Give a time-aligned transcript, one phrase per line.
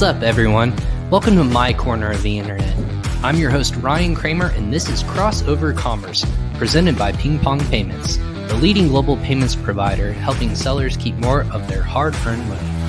[0.00, 0.74] What's up, everyone?
[1.10, 2.74] Welcome to my corner of the internet.
[3.22, 6.24] I'm your host, Ryan Kramer, and this is Crossover Commerce,
[6.54, 11.68] presented by Ping Pong Payments, the leading global payments provider helping sellers keep more of
[11.68, 12.79] their hard earned money.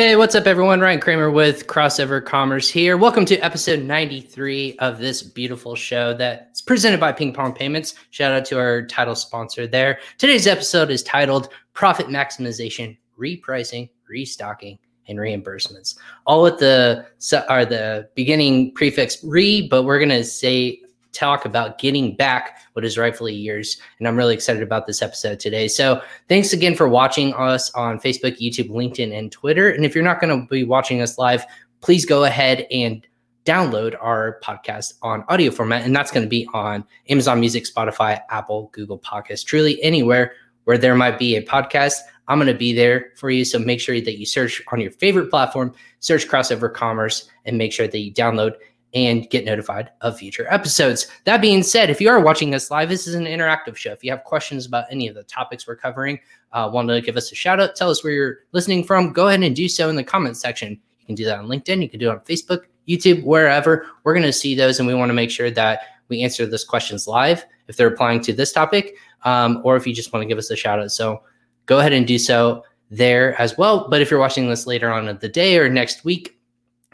[0.00, 0.80] Hey, what's up, everyone?
[0.80, 2.96] Ryan Kramer with Crossover Commerce here.
[2.96, 7.96] Welcome to episode 93 of this beautiful show that's presented by Ping Pong Payments.
[8.08, 10.00] Shout out to our title sponsor there.
[10.16, 15.98] Today's episode is titled Profit Maximization, Repricing, Restocking, and Reimbursements.
[16.24, 17.04] All with the
[17.50, 20.79] are the beginning prefix re, but we're gonna say
[21.12, 23.80] talk about getting back what is rightfully yours.
[23.98, 25.68] And I'm really excited about this episode today.
[25.68, 29.70] So thanks again for watching us on Facebook, YouTube, LinkedIn, and Twitter.
[29.70, 31.44] And if you're not going to be watching us live,
[31.80, 33.06] please go ahead and
[33.44, 35.82] download our podcast on audio format.
[35.84, 40.32] And that's going to be on Amazon Music, Spotify, Apple, Google Podcasts, truly anywhere
[40.64, 41.94] where there might be a podcast.
[42.28, 43.44] I'm going to be there for you.
[43.44, 47.72] So make sure that you search on your favorite platform, search Crossover Commerce, and make
[47.72, 48.54] sure that you download
[48.94, 51.06] and get notified of future episodes.
[51.24, 53.92] That being said, if you are watching us live, this is an interactive show.
[53.92, 56.18] If you have questions about any of the topics we're covering,
[56.52, 59.28] uh, want to give us a shout out, tell us where you're listening from, go
[59.28, 60.70] ahead and do so in the comments section.
[60.98, 63.86] You can do that on LinkedIn, you can do it on Facebook, YouTube, wherever.
[64.02, 66.64] We're going to see those, and we want to make sure that we answer those
[66.64, 70.26] questions live if they're applying to this topic, um, or if you just want to
[70.26, 70.90] give us a shout out.
[70.90, 71.22] So
[71.66, 73.88] go ahead and do so there as well.
[73.88, 76.36] But if you're watching this later on in the day or next week,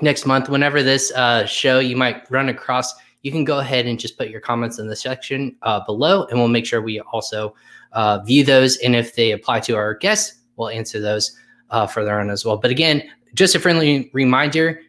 [0.03, 3.99] next month, whenever this uh, show you might run across, you can go ahead and
[3.99, 7.55] just put your comments in the section uh, below, and we'll make sure we also
[7.93, 8.77] uh, view those.
[8.79, 11.37] And if they apply to our guests, we'll answer those
[11.71, 12.57] uh, further on as well.
[12.57, 13.03] But again,
[13.35, 14.81] just a friendly reminder.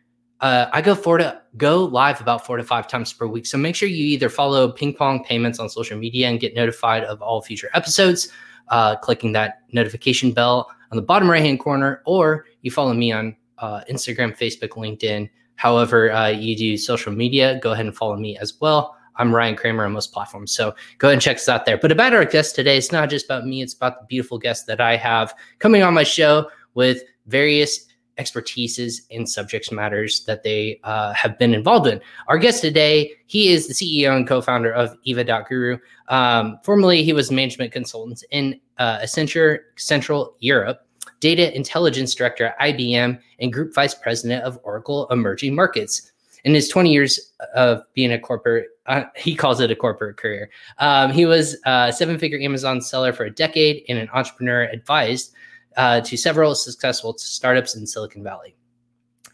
[0.41, 3.47] Uh, I go four to go live about four to five times per week.
[3.47, 7.03] So make sure you either follow Ping Pong Payments on social media and get notified
[7.05, 8.29] of all future episodes,
[8.67, 13.11] uh, clicking that notification bell on the bottom right hand corner, or you follow me
[13.11, 18.15] on uh, Instagram, Facebook, LinkedIn, however uh, you do social media, go ahead and follow
[18.15, 18.95] me as well.
[19.17, 20.53] I'm Ryan Kramer on most platforms.
[20.53, 21.77] So go ahead and check us out there.
[21.77, 24.65] But about our guest today, it's not just about me, it's about the beautiful guests
[24.65, 27.87] that I have coming on my show with various
[28.17, 32.01] expertises in subjects matters that they uh, have been involved in.
[32.27, 35.77] Our guest today, he is the CEO and co-founder of Eva.guru.
[36.07, 40.86] Um, formerly, he was management consultant in uh, Accenture Central Europe
[41.19, 46.11] Data Intelligence Director at IBM, and Group Vice President of Oracle Emerging Markets.
[46.43, 50.49] In his 20 years of being a corporate, uh, he calls it a corporate career.
[50.77, 55.33] Um, he was a seven figure Amazon seller for a decade and an entrepreneur advised
[55.75, 58.55] uh, to several successful startups in Silicon Valley.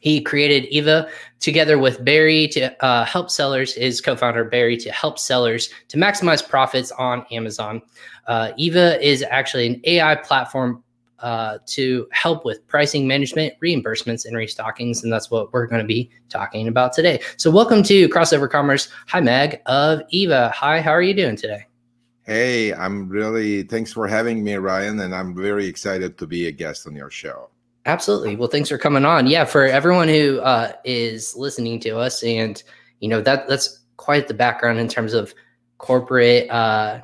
[0.03, 1.07] He created Eva
[1.39, 5.97] together with Barry to uh, help sellers, his co founder Barry, to help sellers to
[5.97, 7.81] maximize profits on Amazon.
[8.27, 10.83] Uh, Eva is actually an AI platform
[11.23, 15.03] uh, to help with pricing management, reimbursements, and restockings.
[15.03, 17.21] And that's what we're going to be talking about today.
[17.37, 18.89] So, welcome to Crossover Commerce.
[19.07, 20.51] Hi, Meg of Eva.
[20.53, 21.65] Hi, how are you doing today?
[22.25, 24.99] Hey, I'm really, thanks for having me, Ryan.
[24.99, 27.49] And I'm very excited to be a guest on your show.
[27.85, 28.35] Absolutely.
[28.35, 29.27] Well, thanks for coming on.
[29.27, 32.61] Yeah, for everyone who uh, is listening to us, and
[32.99, 35.33] you know that that's quite the background in terms of
[35.79, 37.01] corporate uh,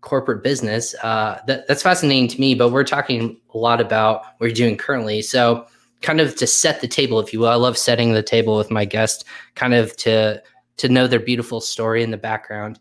[0.00, 0.94] corporate business.
[1.02, 4.76] Uh, that, that's fascinating to me, but we're talking a lot about what you're doing
[4.76, 5.22] currently.
[5.22, 5.66] So,
[6.02, 8.70] kind of to set the table, if you will, I love setting the table with
[8.70, 9.24] my guest,
[9.54, 10.42] kind of to
[10.78, 12.80] to know their beautiful story in the background.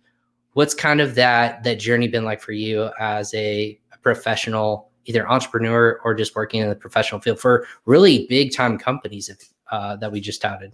[0.54, 5.30] What's kind of that that journey been like for you as a, a professional, either
[5.30, 9.30] entrepreneur or just working in the professional field for really big time companies
[9.72, 10.74] uh, that we just touted?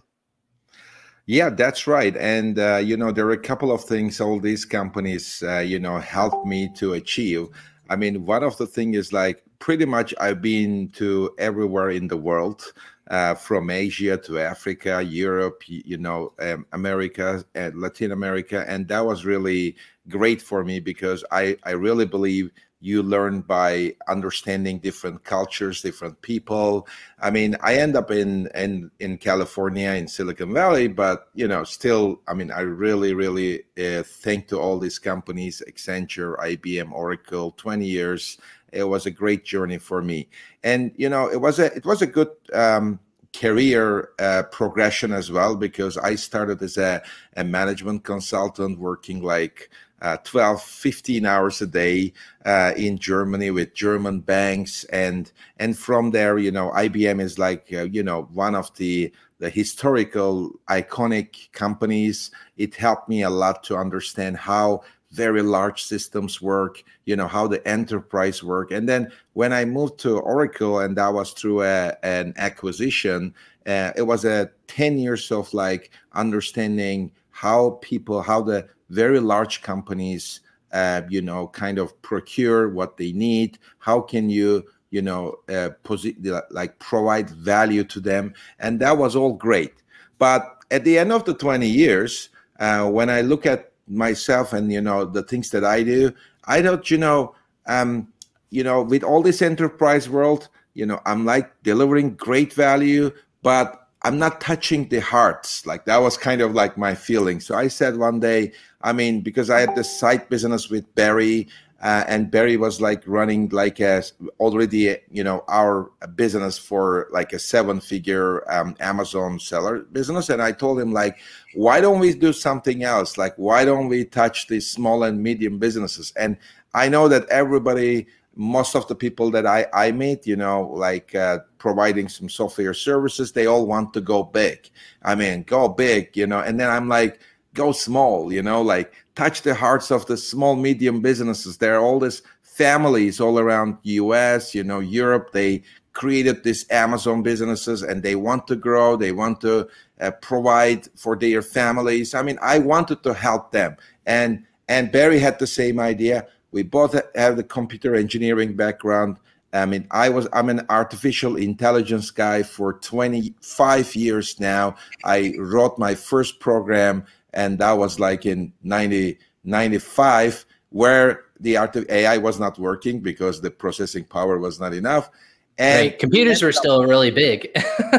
[1.27, 2.15] Yeah, that's right.
[2.17, 5.79] And, uh, you know, there are a couple of things all these companies, uh, you
[5.79, 7.47] know, helped me to achieve.
[7.89, 12.07] I mean, one of the things is like pretty much I've been to everywhere in
[12.07, 12.63] the world,
[13.09, 18.63] uh, from Asia to Africa, Europe, you know, um, America, and Latin America.
[18.67, 19.75] And that was really
[20.09, 22.51] great for me because I, I really believe
[22.85, 26.87] you learn by understanding different cultures different people.
[27.19, 31.63] I mean i end up in in in california in silicon valley but you know
[31.63, 37.51] still i mean i really really uh, thank to all these companies accenture ibm oracle
[37.51, 38.37] 20 years.
[38.71, 40.29] It was a great journey for me.
[40.63, 42.99] And you know it was a it was a good um,
[43.33, 47.01] career uh, progression as well because I started as a,
[47.35, 49.69] a management consultant working like
[50.05, 52.13] uh, 12 15 hours a day
[52.45, 54.83] uh, in germany with german banks.
[54.85, 59.11] And and from there you know ibm is like uh, you know one of the
[59.39, 62.31] the historical iconic companies.
[62.55, 67.47] It helped me a lot to understand how very large systems work you know how
[67.47, 68.71] the enterprise work.
[68.71, 73.33] And then when i moved to oracle and that was through a, an acquisition
[73.65, 79.61] uh, it was a 10 years of like understanding how people how the very large
[79.61, 80.39] companies
[80.71, 83.57] uh, you know kind of procure what they need.
[83.79, 88.33] How can you you know uh, posi- like provide value to them?
[88.59, 89.73] And that was all great.
[90.17, 92.29] But at the end of the 20 years
[92.59, 96.11] uh, when i look at myself and you know the things that i do
[96.45, 97.35] i don't you know
[97.67, 98.07] um
[98.49, 103.11] you know with all this enterprise world you know i'm like delivering great value
[103.43, 105.65] but I'm not touching the hearts.
[105.65, 107.39] Like that was kind of like my feeling.
[107.39, 108.51] So I said one day,
[108.83, 111.47] I mean, because I had this side business with Barry,
[111.81, 114.03] uh, and Barry was like running like a
[114.39, 120.29] already, you know, our business for like a seven figure um, Amazon seller business.
[120.29, 121.17] And I told him like,
[121.55, 123.17] why don't we do something else?
[123.17, 126.13] Like, why don't we touch these small and medium businesses?
[126.15, 126.37] And
[126.75, 131.15] I know that everybody most of the people that I, I meet, you know, like
[131.15, 134.69] uh, providing some software services, they all want to go big.
[135.03, 137.19] I mean, go big, you know, and then I'm like,
[137.53, 141.57] go small, you know, like touch the hearts of the small, medium businesses.
[141.57, 145.31] There are all these families all around US, you know, Europe.
[145.31, 148.97] They created these Amazon businesses and they want to grow.
[148.97, 149.67] They want to
[149.99, 152.13] uh, provide for their families.
[152.13, 153.77] I mean, I wanted to help them.
[154.05, 159.19] And and Barry had the same idea we both have the computer engineering background.
[159.51, 164.77] I mean, I was I'm an artificial intelligence guy for 25 years now.
[165.03, 171.75] I wrote my first program, and that was like in 90, 95, where the art
[171.75, 175.09] of AI was not working because the processing power was not enough.
[175.57, 175.99] And right.
[175.99, 177.53] computers were still really big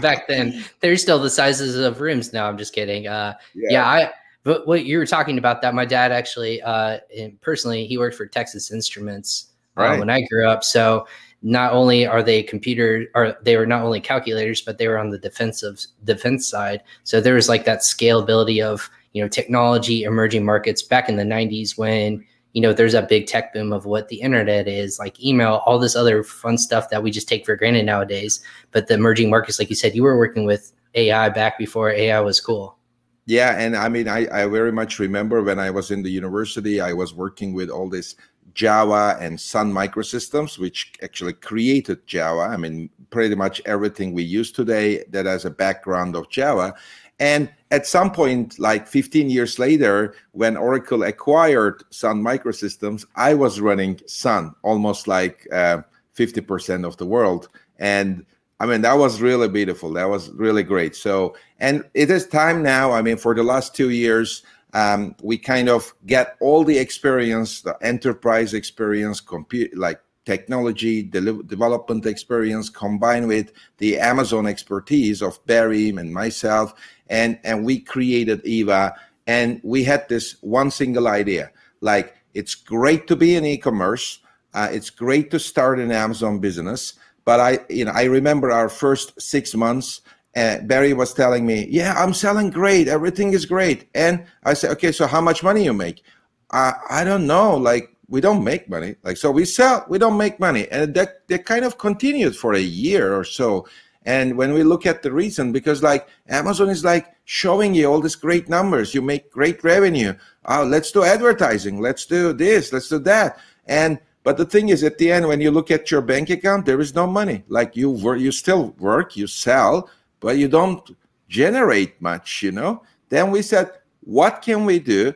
[0.00, 0.64] back then.
[0.80, 2.48] They're still the sizes of rooms now.
[2.48, 3.06] I'm just kidding.
[3.06, 3.68] Uh, yeah.
[3.70, 4.12] yeah, I
[4.44, 6.98] but what you were talking about that, my dad actually, uh,
[7.40, 10.64] personally, he worked for Texas Instruments uh, when I grew up.
[10.64, 11.06] So
[11.42, 15.10] not only are they computer, or they were not only calculators, but they were on
[15.10, 16.82] the defensive defense side.
[17.04, 21.24] So there was like that scalability of you know technology, emerging markets back in the
[21.24, 25.22] '90s when you know there's a big tech boom of what the internet is, like
[25.22, 28.42] email, all this other fun stuff that we just take for granted nowadays.
[28.70, 32.20] But the emerging markets, like you said, you were working with AI back before AI
[32.20, 32.76] was cool.
[33.26, 36.80] Yeah, and I mean, I, I very much remember when I was in the university,
[36.80, 38.16] I was working with all this
[38.54, 42.40] Java and Sun Microsystems, which actually created Java.
[42.52, 46.74] I mean, pretty much everything we use today that has a background of Java.
[47.20, 53.60] And at some point, like 15 years later, when Oracle acquired Sun Microsystems, I was
[53.60, 55.82] running Sun almost like uh,
[56.16, 57.48] 50% of the world.
[57.78, 58.26] And
[58.62, 59.92] I mean, that was really beautiful.
[59.94, 60.94] That was really great.
[60.94, 62.92] So, and it is time now.
[62.92, 67.62] I mean, for the last two years, um, we kind of get all the experience,
[67.62, 75.44] the enterprise experience, compute like technology de- development experience combined with the Amazon expertise of
[75.46, 76.72] Barry and myself,
[77.10, 78.94] and and we created Eva,
[79.26, 81.50] and we had this one single idea:
[81.80, 84.20] like it's great to be in e-commerce,
[84.54, 88.68] uh, it's great to start an Amazon business but I, you know, I remember our
[88.68, 90.00] first six months.
[90.34, 92.88] Barry was telling me, "Yeah, I'm selling great.
[92.88, 96.02] Everything is great." And I said, "Okay, so how much money you make?"
[96.50, 97.56] I, I don't know.
[97.56, 98.96] Like we don't make money.
[99.02, 99.84] Like so, we sell.
[99.88, 103.66] We don't make money, and that that kind of continued for a year or so.
[104.04, 108.00] And when we look at the reason, because like Amazon is like showing you all
[108.00, 110.14] these great numbers, you make great revenue.
[110.44, 111.80] Oh, let's do advertising.
[111.80, 112.72] Let's do this.
[112.72, 113.38] Let's do that.
[113.66, 116.66] And but the thing is, at the end, when you look at your bank account,
[116.66, 117.44] there is no money.
[117.48, 120.96] Like you work, you still work, you sell, but you don't
[121.28, 122.42] generate much.
[122.42, 122.82] You know.
[123.08, 125.14] Then we said, what can we do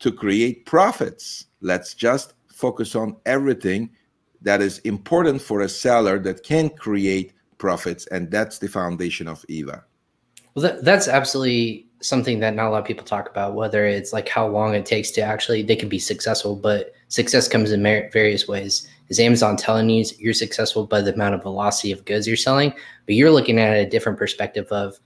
[0.00, 1.46] to create profits?
[1.60, 3.90] Let's just focus on everything
[4.42, 9.44] that is important for a seller that can create profits, and that's the foundation of
[9.48, 9.84] Eva.
[10.54, 13.54] Well, that, that's absolutely something that not a lot of people talk about.
[13.54, 17.48] Whether it's like how long it takes to actually they can be successful, but success
[17.48, 18.88] comes in various ways.
[19.08, 22.72] Is Amazon telling you you're successful by the amount of velocity of goods you're selling?
[23.06, 24.98] But you're looking at a different perspective of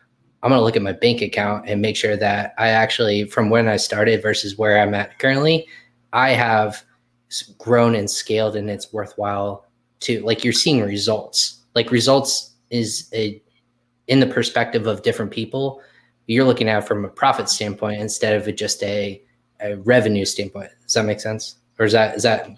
[0.42, 3.48] I'm going to look at my bank account and make sure that I actually, from
[3.48, 5.68] when I started versus where I'm at currently,
[6.12, 6.84] I have
[7.58, 9.66] grown and scaled and it's worthwhile
[10.00, 11.62] to like you're seeing results.
[11.74, 13.40] Like results is a
[14.08, 15.80] in the perspective of different people.
[16.26, 19.22] You're looking at from a profit standpoint instead of just a,
[19.60, 20.70] a revenue standpoint.
[20.82, 21.56] Does that make sense?
[21.78, 22.48] Or is that is that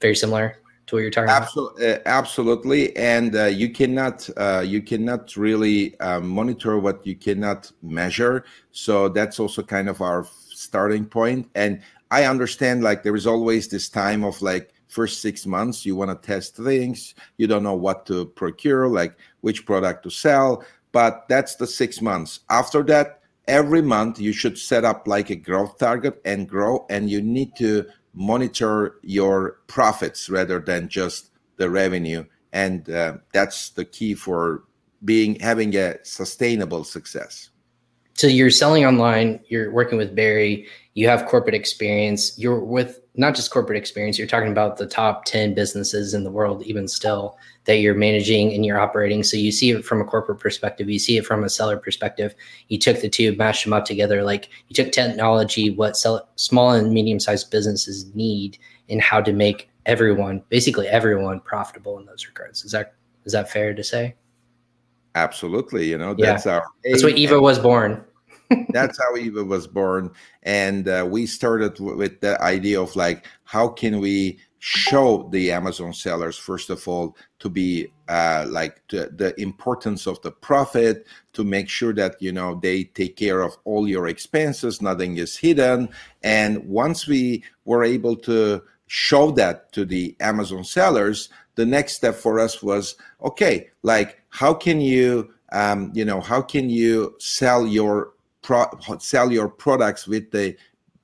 [0.00, 2.06] very similar to what you're talking absolutely, about?
[2.06, 8.44] Absolutely, and uh, you cannot uh, you cannot really uh, monitor what you cannot measure.
[8.72, 11.48] So that's also kind of our starting point.
[11.54, 15.96] And I understand like there is always this time of like first six months you
[15.96, 20.64] want to test things you don't know what to procure like which product to sell
[20.92, 25.36] but that's the six months after that every month you should set up like a
[25.36, 27.84] growth target and grow and you need to
[28.16, 32.24] monitor your profits rather than just the revenue.
[32.52, 34.64] And uh, that's the key for
[35.04, 37.50] being having a sustainable success
[38.16, 43.34] so you're selling online you're working with barry you have corporate experience you're with not
[43.34, 47.36] just corporate experience you're talking about the top 10 businesses in the world even still
[47.66, 49.22] that you're managing and you're operating.
[49.22, 52.34] So you see it from a corporate perspective you see it from a seller perspective.
[52.68, 56.70] You took the two mashed them up together like you took technology what sell, small
[56.70, 58.58] and medium sized businesses need
[58.88, 62.64] and how to make everyone basically everyone profitable in those regards.
[62.64, 62.94] Is that
[63.24, 64.14] is that fair to say?
[65.14, 66.56] Absolutely you know that's yeah.
[66.56, 68.04] our that's what eva was born
[68.70, 70.10] that's how eva was born
[70.42, 75.50] and uh, we started w- with the idea of like how can we show the
[75.50, 81.06] amazon sellers first of all to be uh, like to, the importance of the profit
[81.32, 85.36] to make sure that you know they take care of all your expenses nothing is
[85.36, 85.88] hidden
[86.22, 92.14] and once we were able to show that to the amazon sellers the next step
[92.14, 97.66] for us was okay like how can you um, you know how can you sell
[97.66, 98.12] your
[98.46, 100.56] pro- sell your products with the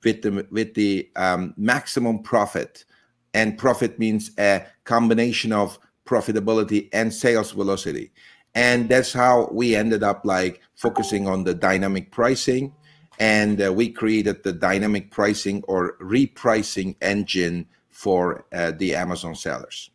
[0.03, 2.85] with the with the um, maximum profit.
[3.33, 8.11] And profit means a combination of profitability and sales velocity.
[8.55, 12.73] And that's how we ended up like focusing on the dynamic pricing.
[13.19, 19.89] And uh, we created the dynamic pricing or repricing engine for uh, the amazon sellers.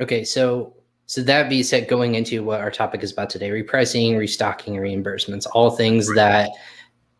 [0.00, 0.74] Okay so
[1.06, 5.46] so that being said going into what our topic is about today repricing restocking reimbursements
[5.52, 6.50] all things that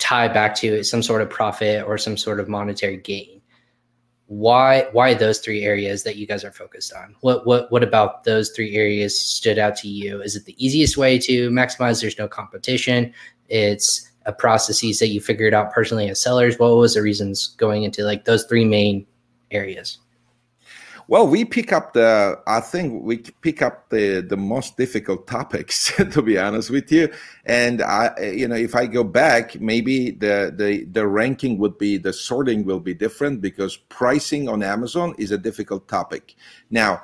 [0.01, 3.41] tie back to some sort of profit or some sort of monetary gain.
[4.27, 7.15] Why why those three areas that you guys are focused on?
[7.21, 10.23] What what what about those three areas stood out to you?
[10.23, 12.01] Is it the easiest way to maximize?
[12.01, 13.13] There's no competition.
[13.49, 16.59] It's a processes that you figured out personally as sellers.
[16.59, 19.07] What was the reasons going into like those three main
[19.51, 19.99] areas
[21.11, 22.41] well, we pick up the.
[22.47, 27.13] I think we pick up the the most difficult topics, to be honest with you.
[27.47, 31.99] And I, you know, if I go back, maybe the the the ranking would be
[31.99, 36.37] the sorting will be different because pricing on Amazon is a difficult topic.
[36.71, 37.03] Now,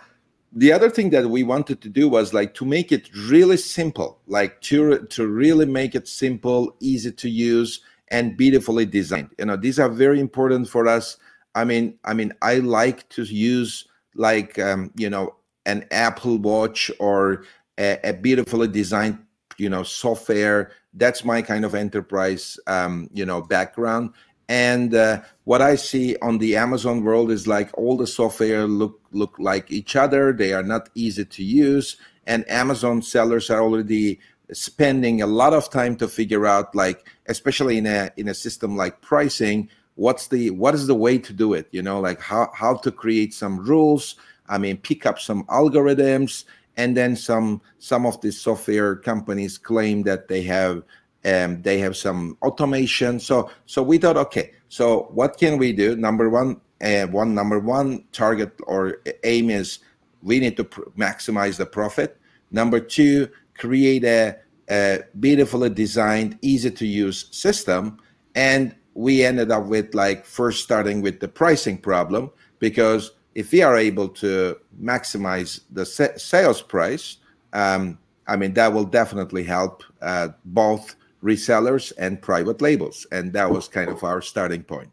[0.52, 4.20] the other thing that we wanted to do was like to make it really simple,
[4.28, 7.80] like to to really make it simple, easy to use,
[8.12, 9.30] and beautifully designed.
[9.36, 11.16] You know, these are very important for us.
[11.56, 16.90] I mean, I mean, I like to use like um, you know an Apple Watch
[17.00, 17.44] or
[17.78, 19.18] a, a, beautifully designed
[19.58, 20.72] you know software.
[20.94, 24.12] That's my kind of enterprise um, you know background.
[24.48, 29.00] And uh, what I see on the Amazon world is like all the software look
[29.10, 30.32] look like each other.
[30.32, 31.96] They are not easy to use,
[32.26, 34.20] and Amazon sellers are already
[34.52, 38.76] spending a lot of time to figure out like especially in a in a system
[38.76, 41.68] like pricing what's the what is the way to do it?
[41.72, 44.16] You know like how how to create some rules
[44.48, 46.44] i mean pick up some algorithms
[46.76, 50.82] and then some some of the software companies claim that they have
[51.24, 53.18] um, they have some automation.
[53.18, 55.96] So so we thought okay so what can we do?
[55.96, 59.78] Number one uh, one number one target or aim is
[60.22, 62.20] we need to pr- maximize the profit.
[62.50, 64.36] Number two create a,
[64.70, 67.98] a beautifully designed easy to use system.
[68.34, 73.62] And we ended up with like first starting with the pricing problem because if we
[73.62, 77.18] are able to maximize the sales price,
[77.52, 83.50] um, I mean that will definitely help uh, both resellers and private labels, and that
[83.50, 84.90] was kind of our starting point.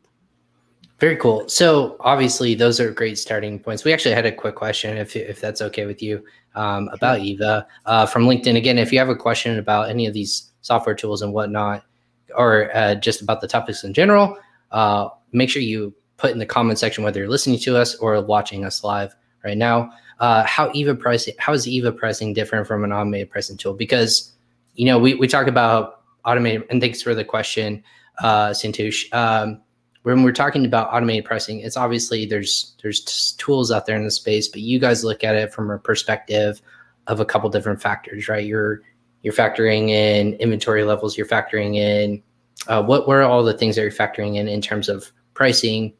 [0.99, 1.47] Very cool.
[1.47, 3.85] So obviously, those are great starting points.
[3.85, 6.23] We actually had a quick question, if if that's okay with you,
[6.55, 8.57] um, about Eva uh, from LinkedIn.
[8.57, 11.85] Again, if you have a question about any of these software tools and whatnot,
[12.35, 14.37] or uh, just about the topics in general,
[14.71, 18.21] uh, make sure you put in the comment section whether you're listening to us or
[18.21, 19.91] watching us live right now.
[20.19, 21.33] Uh, how Eva pricing?
[21.37, 23.73] How is Eva pricing different from an automated pricing tool?
[23.73, 24.31] Because
[24.75, 27.83] you know we we talk about automated, and thanks for the question,
[28.21, 29.11] uh, Santosh.
[29.13, 29.61] Um,
[30.03, 34.11] when we're talking about automated pricing, it's obviously there's there's tools out there in the
[34.11, 36.61] space, but you guys look at it from a perspective
[37.07, 38.45] of a couple different factors, right?
[38.45, 38.81] You're
[39.23, 42.21] you're factoring in inventory levels, you're factoring in
[42.67, 45.93] uh, what were all the things that you're factoring in in terms of pricing,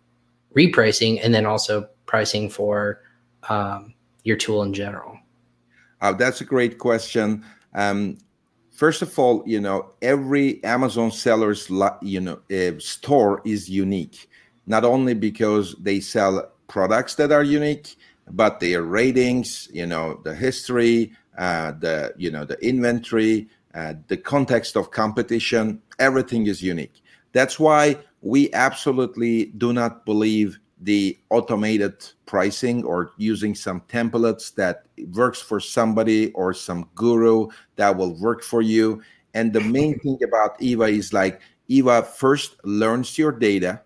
[0.55, 3.01] repricing, and then also pricing for
[3.49, 5.17] um, your tool in general?
[6.01, 7.43] Uh, that's a great question.
[7.73, 8.17] Um,
[8.71, 11.69] first of all, you know, every Amazon seller's
[12.01, 14.29] you know uh, store is unique,
[14.67, 17.95] not only because they sell products that are unique,
[18.31, 24.75] but their ratings, you know, the history, the you know the inventory, uh, the context
[24.75, 27.01] of competition, everything is unique.
[27.31, 34.85] That's why we absolutely do not believe the automated pricing or using some templates that
[35.13, 37.47] works for somebody or some guru
[37.77, 39.01] that will work for you.
[39.33, 43.81] And the main thing about Eva is like Eva first learns your data.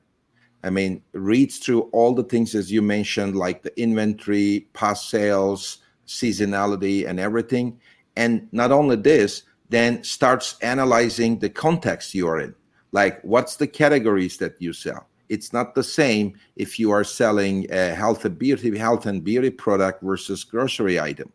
[0.63, 5.77] I mean, reads through all the things as you mentioned, like the inventory, past sales,
[6.07, 7.79] seasonality, and everything.
[8.15, 12.55] And not only this, then starts analyzing the context you are in.
[12.91, 15.07] Like, what's the categories that you sell?
[15.29, 19.49] It's not the same if you are selling a health and beauty, health and beauty
[19.49, 21.31] product versus grocery item.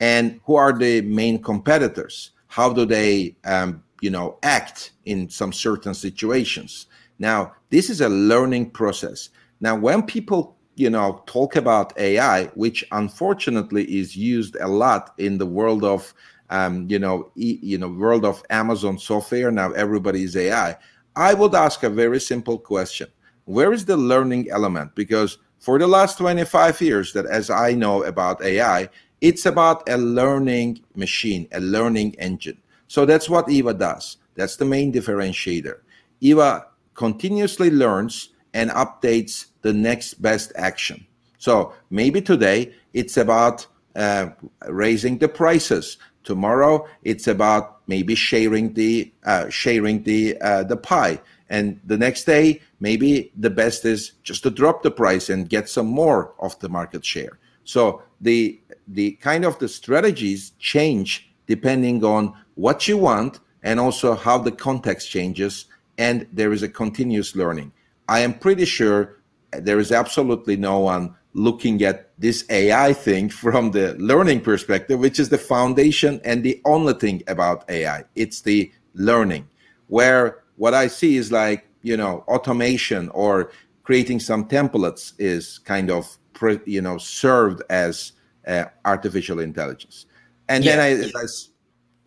[0.00, 2.30] And who are the main competitors?
[2.46, 6.86] How do they, um, you know, act in some certain situations?
[7.18, 9.30] Now, this is a learning process.
[9.60, 15.38] Now, when people you know talk about ai which unfortunately is used a lot in
[15.38, 16.12] the world of
[16.50, 20.76] um, you know e, you know world of amazon software now everybody is ai
[21.16, 23.08] i would ask a very simple question
[23.44, 24.94] where is the learning element?
[24.94, 28.88] Because for the last 25 years, that as I know about AI,
[29.20, 32.58] it's about a learning machine, a learning engine.
[32.88, 34.18] So that's what Eva does.
[34.34, 35.80] That's the main differentiator.
[36.20, 41.06] Eva continuously learns and updates the next best action.
[41.38, 44.28] So maybe today it's about uh,
[44.68, 45.98] raising the prices.
[46.22, 51.20] Tomorrow it's about maybe sharing the uh, sharing the uh, the pie
[51.50, 55.68] and the next day maybe the best is just to drop the price and get
[55.68, 62.02] some more of the market share so the the kind of the strategies change depending
[62.04, 65.66] on what you want and also how the context changes
[65.98, 67.70] and there is a continuous learning
[68.08, 69.18] i am pretty sure
[69.52, 75.18] there is absolutely no one looking at this ai thing from the learning perspective which
[75.18, 79.46] is the foundation and the only thing about ai it's the learning
[79.88, 83.50] where what I see is like you know automation or
[83.82, 86.18] creating some templates is kind of
[86.64, 88.12] you know served as
[88.46, 90.06] uh, artificial intelligence.
[90.48, 90.76] And yeah.
[90.76, 91.48] then I, as,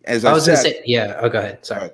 [0.04, 1.18] as I, I was said, gonna say, yeah.
[1.20, 1.64] Oh, go ahead.
[1.66, 1.90] Sorry.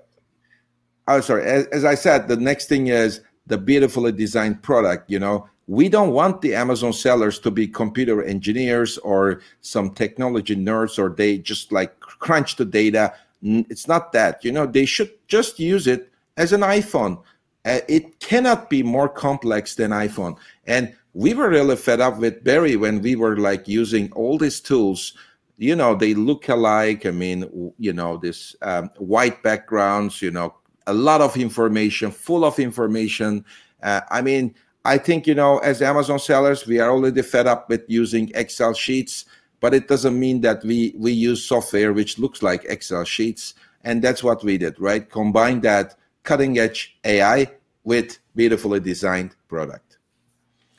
[1.07, 1.45] Oh, sorry.
[1.45, 5.11] As, as I said, the next thing is the beautifully designed product.
[5.11, 10.57] You know, we don't want the Amazon sellers to be computer engineers or some technology
[10.57, 13.15] nerds, or they just like crunch the data.
[13.43, 14.45] It's not that.
[14.45, 17.21] You know, they should just use it as an iPhone.
[17.65, 20.37] Uh, it cannot be more complex than iPhone.
[20.67, 24.61] And we were really fed up with Barry when we were like using all these
[24.61, 25.15] tools.
[25.57, 27.07] You know, they look alike.
[27.07, 30.55] I mean, you know, this um, white backgrounds, you know,
[30.87, 33.44] a lot of information, full of information.
[33.83, 37.68] Uh, I mean, I think, you know, as Amazon sellers, we are already fed up
[37.68, 39.25] with using Excel sheets,
[39.61, 43.55] but it doesn't mean that we, we use software which looks like Excel sheets.
[43.85, 45.09] And that's what we did, right?
[45.09, 47.51] Combine that cutting edge AI
[47.85, 49.99] with beautifully designed product.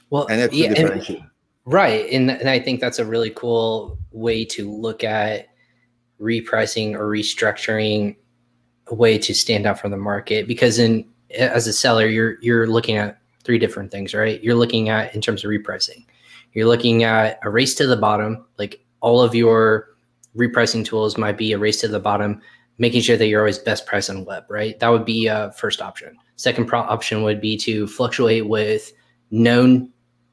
[0.10, 0.72] Well, and that's yeah,
[1.66, 5.50] right, and, and I think that's a really cool way to look at
[6.20, 8.16] repricing or restructuring
[8.88, 11.06] a way to stand out from the market because in
[11.38, 15.22] as a seller you're you're looking at three different things right you're looking at in
[15.22, 16.06] terms of repricing
[16.54, 19.90] you're looking at a race to the bottom like all of your
[20.36, 22.42] repricing tools might be a race to the bottom
[22.78, 24.80] making sure that you're always best price on web, right?
[24.80, 26.18] That would be a first option.
[26.36, 28.92] Second pro- option would be to fluctuate with
[29.32, 29.92] known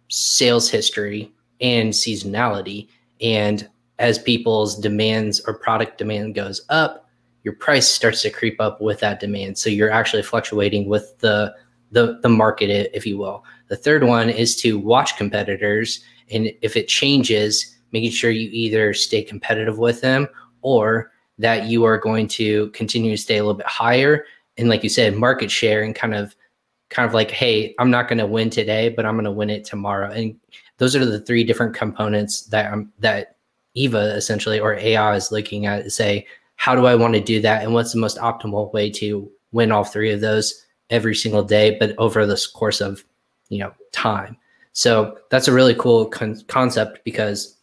[0.08, 2.88] sales history and seasonality.
[3.20, 7.08] And as people's demands or product demand goes up,
[7.44, 9.59] your price starts to creep up with that demand.
[9.59, 11.55] So you're actually fluctuating with the
[11.90, 13.44] the, the market, if you will.
[13.68, 16.02] The third one is to watch competitors.
[16.31, 20.26] And if it changes, making sure you either stay competitive with them
[20.62, 24.24] or that you are going to continue to stay a little bit higher
[24.57, 26.35] and like you said market share and kind of
[26.90, 29.50] kind of like hey i'm not going to win today but i'm going to win
[29.50, 30.38] it tomorrow and
[30.78, 33.37] those are the three different components that um, that
[33.74, 36.26] eva essentially or ai is looking at say
[36.62, 39.72] how do i want to do that and what's the most optimal way to win
[39.72, 43.05] all three of those every single day but over this course of
[43.48, 44.37] you know time
[44.72, 47.57] so that's a really cool con- concept because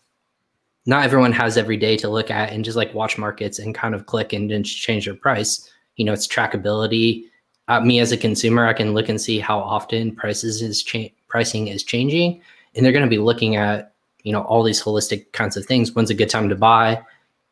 [0.86, 3.94] not everyone has every day to look at and just like watch markets and kind
[3.94, 5.70] of click and then change their price.
[5.98, 7.26] You know, it's trackability.
[7.68, 11.14] Uh, me as a consumer, I can look and see how often prices is cha-
[11.28, 12.42] pricing is changing,
[12.74, 15.94] and they're going to be looking at you know all these holistic kinds of things.
[15.94, 17.00] When's a good time to buy?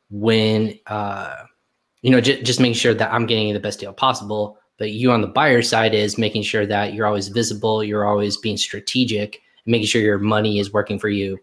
[0.10, 1.44] When uh,
[2.02, 4.58] you know, j- just making sure that I'm getting the best deal possible.
[4.78, 8.38] But you on the buyer side is making sure that you're always visible, you're always
[8.38, 11.38] being strategic, making sure your money is working for you.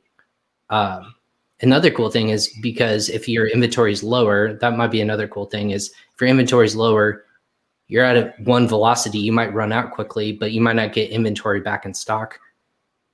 [0.71, 1.15] Um,
[1.61, 5.47] another cool thing is because if your inventory is lower, that might be another cool
[5.47, 7.25] thing is if your inventory is lower,
[7.89, 11.11] you're at a one velocity, you might run out quickly, but you might not get
[11.11, 12.39] inventory back in stock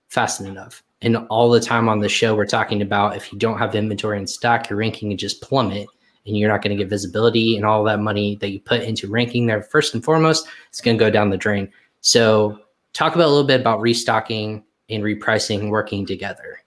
[0.09, 0.83] fast enough.
[1.03, 4.19] And all the time on the show, we're talking about if you don't have inventory
[4.19, 5.89] in stock, your ranking can just plummet
[6.27, 9.09] and you're not going to get visibility and all that money that you put into
[9.09, 11.71] ranking there first and foremost it's going to go down the drain.
[12.03, 12.59] So
[12.93, 16.61] talk about a little bit about restocking and repricing working together.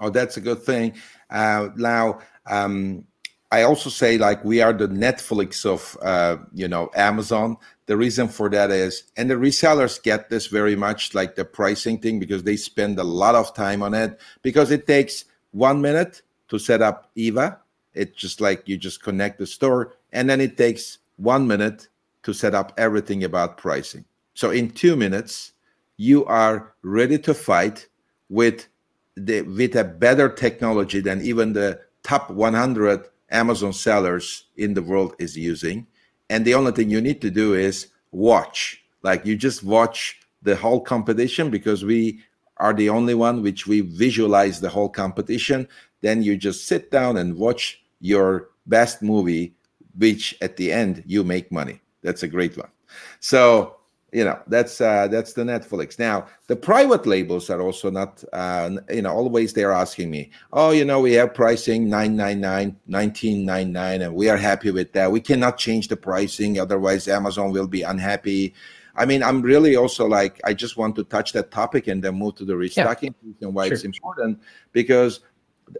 [0.00, 0.94] Oh that's a good thing.
[1.30, 3.04] Uh, now um,
[3.52, 7.56] i also say like we are the netflix of uh, you know amazon
[7.90, 11.98] the reason for that is and the resellers get this very much like the pricing
[11.98, 16.22] thing because they spend a lot of time on it because it takes one minute
[16.48, 17.58] to set up eva
[17.94, 21.88] it's just like you just connect the store, and then it takes one minute
[22.22, 24.04] to set up everything about pricing.
[24.34, 25.52] So in two minutes,
[25.96, 27.88] you are ready to fight
[28.28, 28.68] with
[29.16, 35.14] the with a better technology than even the top 100 Amazon sellers in the world
[35.18, 35.86] is using.
[36.30, 38.82] And the only thing you need to do is watch.
[39.02, 42.20] Like you just watch the whole competition because we
[42.58, 45.66] are the only one which we visualize the whole competition.
[46.00, 49.54] Then you just sit down and watch your best movie,
[49.98, 51.80] which at the end you make money.
[52.02, 52.70] That's a great one.
[53.18, 53.79] So
[54.12, 55.98] you know that's uh, that's the Netflix.
[55.98, 60.70] Now the private labels are also not uh, you know always they're asking me, oh
[60.70, 65.10] you know we have pricing 999, 1999, and we are happy with that.
[65.10, 68.54] We cannot change the pricing, otherwise Amazon will be unhappy.
[68.96, 72.16] I mean, I'm really also like I just want to touch that topic and then
[72.16, 73.46] move to the restocking yeah.
[73.46, 73.74] and why sure.
[73.74, 74.40] it's important
[74.72, 75.20] because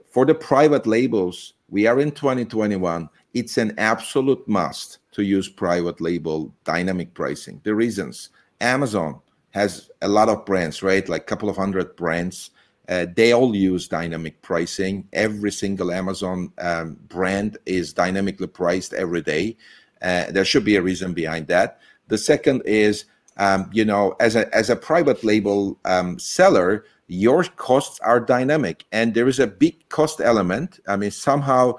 [0.09, 3.09] for the private labels we are in 2021.
[3.35, 7.61] It's an absolute must to use private label dynamic pricing.
[7.65, 11.09] The reasons Amazon has a lot of brands, right?
[11.09, 12.51] Like a couple of hundred brands.
[12.89, 15.07] Uh, they all use dynamic pricing.
[15.13, 19.57] Every single Amazon um, brand is dynamically priced every day.
[20.03, 21.81] Uh, there should be a reason behind that.
[22.09, 23.05] The second is,
[23.37, 28.85] um, you know, as a as a private label um, seller, your costs are dynamic
[28.93, 31.75] and there is a big cost element i mean somehow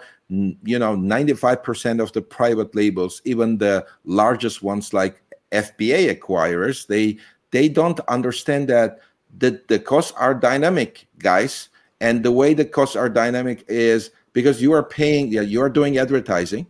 [0.64, 7.18] you know 95% of the private labels even the largest ones like fba acquirers they
[7.52, 9.00] they don't understand that
[9.38, 11.70] the, the costs are dynamic guys.
[12.00, 15.98] And the way the costs are dynamic is because you are paying you are doing
[15.98, 16.66] advertising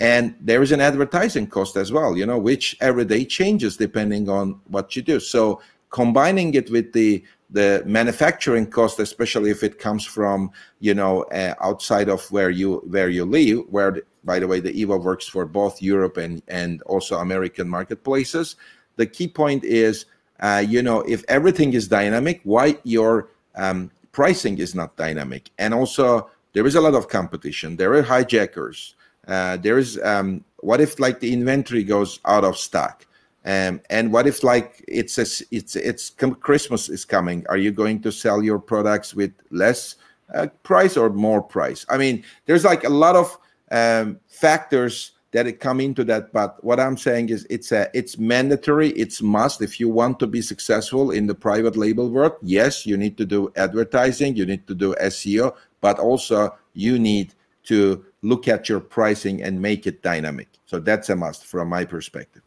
[0.00, 4.28] and there is an advertising cost as well you know which every day changes depending
[4.28, 5.20] on what you do.
[5.20, 5.60] So
[5.90, 11.54] combining it with the the manufacturing cost, especially if it comes from you know uh,
[11.60, 15.44] outside of where you where you live, where by the way the EVA works for
[15.44, 18.56] both Europe and and also American marketplaces.
[18.96, 20.06] The key point is,
[20.40, 25.50] uh, you know, if everything is dynamic, why your um, pricing is not dynamic?
[25.58, 27.76] And also, there is a lot of competition.
[27.76, 28.94] There are hijackers.
[29.26, 33.06] Uh, there is um, what if like the inventory goes out of stock?
[33.44, 37.44] Um, and what if like it's a, it's it's Christmas is coming?
[37.48, 39.96] Are you going to sell your products with less
[40.34, 41.84] uh, price or more price?
[41.88, 43.36] I mean, there's like a lot of
[43.70, 46.32] um, factors that come into that.
[46.32, 48.90] But what I'm saying is, it's a it's mandatory.
[48.90, 52.34] It's must if you want to be successful in the private label world.
[52.42, 54.36] Yes, you need to do advertising.
[54.36, 59.60] You need to do SEO, but also you need to look at your pricing and
[59.60, 60.48] make it dynamic.
[60.66, 62.42] So that's a must from my perspective.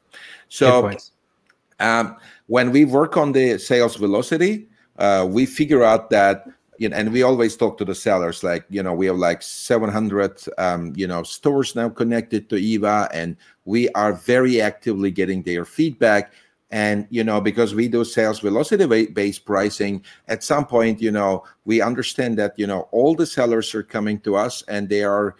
[0.49, 0.91] So
[1.79, 2.15] um,
[2.47, 6.45] when we work on the sales velocity, uh, we figure out that
[6.77, 9.41] you know, and we always talk to the sellers like you know we have like
[9.41, 15.41] 700 um, you know stores now connected to eva and we are very actively getting
[15.43, 16.33] their feedback.
[16.71, 21.45] And you know because we do sales velocity based pricing at some point you know
[21.63, 25.35] we understand that you know all the sellers are coming to us and they are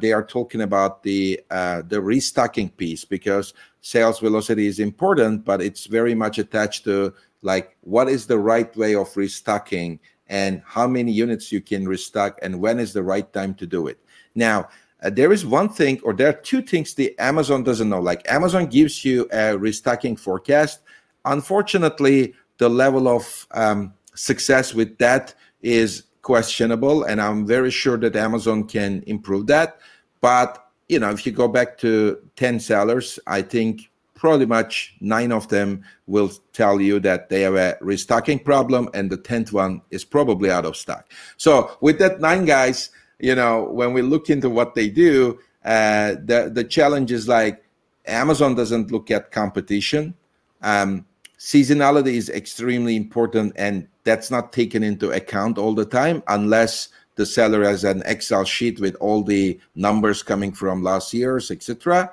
[0.00, 5.62] they are talking about the uh, the restocking piece because sales velocity is important, but
[5.62, 10.86] it's very much attached to like what is the right way of restocking and how
[10.86, 13.98] many units you can restock and when is the right time to do it.
[14.34, 14.68] Now,
[15.02, 18.00] uh, there is one thing, or there are two things the Amazon doesn't know.
[18.00, 20.80] Like Amazon gives you a restocking forecast.
[21.24, 28.16] Unfortunately, the level of um, success with that is questionable, and I'm very sure that
[28.16, 29.78] Amazon can improve that.
[30.20, 35.32] But you know, if you go back to 10 sellers, I think pretty much nine
[35.32, 39.82] of them will tell you that they have a restocking problem and the 10th one
[39.90, 41.10] is probably out of stock.
[41.38, 46.16] So with that nine guys, you know, when we look into what they do, uh,
[46.24, 47.64] the, the challenge is like,
[48.06, 50.14] Amazon doesn't look at competition.
[50.60, 51.06] Um,
[51.38, 57.26] seasonality is extremely important, and that's not taken into account all the time unless the
[57.26, 62.10] seller has an Excel sheet with all the numbers coming from last year's, etc.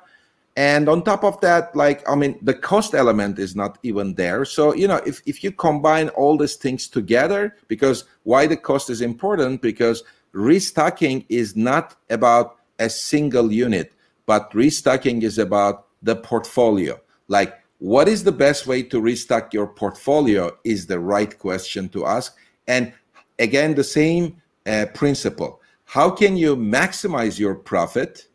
[0.57, 4.43] And on top of that, like I mean, the cost element is not even there.
[4.43, 8.89] So you know, if if you combine all these things together, because why the cost
[8.89, 13.93] is important, because restocking is not about a single unit,
[14.25, 16.99] but restocking is about the portfolio.
[17.27, 22.05] Like, what is the best way to restock your portfolio is the right question to
[22.05, 22.35] ask.
[22.67, 22.93] And
[23.39, 25.61] again, the same uh, principle.
[25.85, 28.27] How can you maximize your profit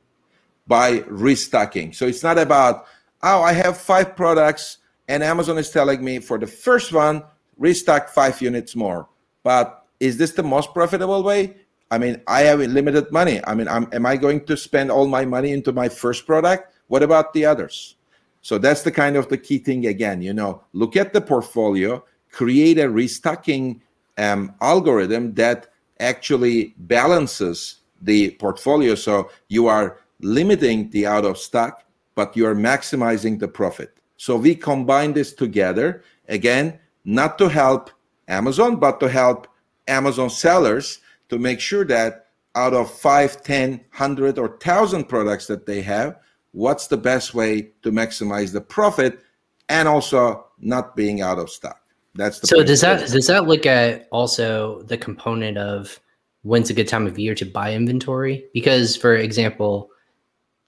[0.67, 1.93] by restocking?
[1.93, 2.87] So it's not about,
[3.23, 4.79] oh, I have five products
[5.09, 7.23] and Amazon is telling me for the first one,
[7.59, 9.09] restock five units more.
[9.43, 11.57] But is this the most profitable way?
[11.91, 13.41] I mean, I have limited money.
[13.47, 16.73] I mean, I'm, am I going to spend all my money into my first product?
[16.89, 17.97] What about the others?
[18.45, 20.21] So that's the kind of the key thing again.
[20.21, 23.81] You know, look at the portfolio, create a restocking
[24.19, 28.97] um, algorithm that actually balances the portfolio.
[28.97, 33.97] So you are limiting the out of stock, but you are maximizing the profit.
[34.19, 37.91] So we combine this together again, not to help
[38.29, 39.49] Amazon, but to help
[39.89, 45.65] Amazon sellers to make sure that out of 5, 10, 100, or 1,000 products that
[45.65, 46.19] they have,
[46.55, 49.21] what's the best way to maximize the profit
[49.69, 51.81] and also not being out of stock.
[52.15, 55.99] That's the so does that does that look at also the component of
[56.43, 58.47] when's a good time of year to buy inventory?
[58.55, 59.91] Because for example,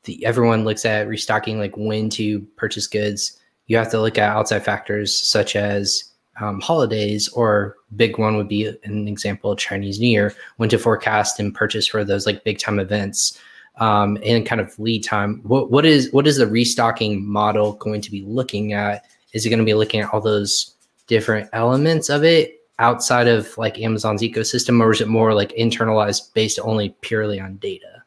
[0.05, 3.41] the, everyone looks at restocking like when to purchase goods.
[3.67, 6.05] You have to look at outside factors such as
[6.41, 11.39] um, holidays, or big one would be an example Chinese New Year, when to forecast
[11.39, 13.39] and purchase for those like big time events,
[13.79, 15.41] um, and kind of lead time.
[15.45, 19.05] What what is what is the restocking model going to be looking at?
[19.33, 20.75] Is it going to be looking at all those
[21.07, 26.33] different elements of it outside of like Amazon's ecosystem, or is it more like internalized
[26.35, 28.03] based only purely on data?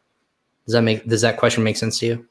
[0.66, 2.26] Does that make does that question make sense to you?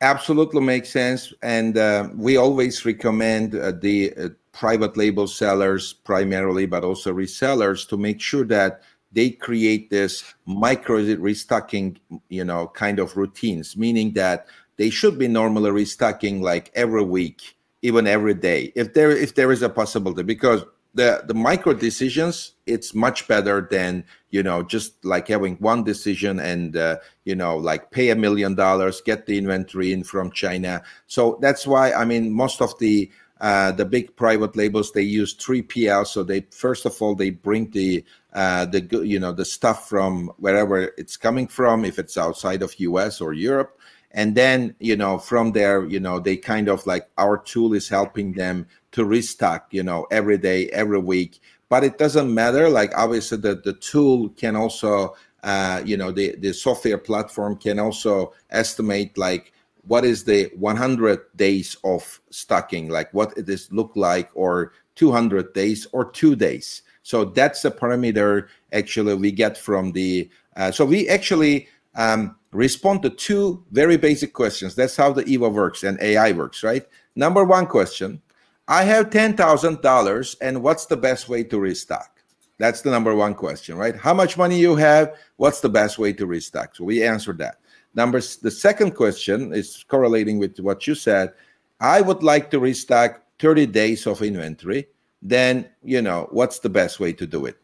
[0.00, 6.66] Absolutely makes sense, and uh, we always recommend uh, the uh, private label sellers primarily,
[6.66, 11.98] but also resellers to make sure that they create this micro restocking,
[12.28, 14.46] you know, kind of routines, meaning that
[14.76, 19.52] they should be normally restocking like every week, even every day, if there if there
[19.52, 25.02] is a possibility, because the the micro decisions it's much better than you know just
[25.04, 29.38] like having one decision and uh, you know like pay a million dollars get the
[29.38, 33.10] inventory in from china so that's why i mean most of the
[33.42, 36.06] uh, the big private labels they use 3PL.
[36.06, 40.30] So they first of all they bring the uh, the you know the stuff from
[40.38, 43.78] wherever it's coming from, if it's outside of US or Europe,
[44.12, 47.88] and then you know from there you know they kind of like our tool is
[47.88, 51.40] helping them to restock you know every day, every week.
[51.68, 52.68] But it doesn't matter.
[52.68, 57.78] Like obviously the the tool can also uh, you know the the software platform can
[57.78, 59.52] also estimate like
[59.84, 65.52] what is the 100 days of stocking like what it is look like or 200
[65.54, 70.84] days or two days so that's the parameter actually we get from the uh, so
[70.84, 76.00] we actually um, respond to two very basic questions that's how the eva works and
[76.00, 76.86] ai works right
[77.16, 78.20] number one question
[78.68, 82.20] i have $10000 and what's the best way to restock
[82.58, 86.12] that's the number one question right how much money you have what's the best way
[86.12, 87.56] to restock so we answer that
[87.94, 88.36] Numbers.
[88.36, 91.32] The second question is correlating with what you said.
[91.80, 94.88] I would like to restock 30 days of inventory.
[95.22, 97.56] Then you know what's the best way to do it.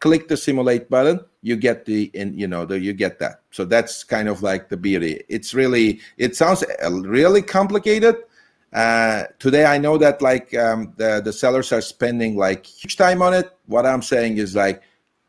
[0.00, 1.20] Click the simulate button.
[1.40, 3.40] You get the in you know the, you get that.
[3.50, 5.22] So that's kind of like the beauty.
[5.28, 8.16] It's really it sounds uh, really complicated.
[8.72, 13.22] Uh, today I know that like um, the the sellers are spending like huge time
[13.22, 13.50] on it.
[13.66, 14.82] What I'm saying is like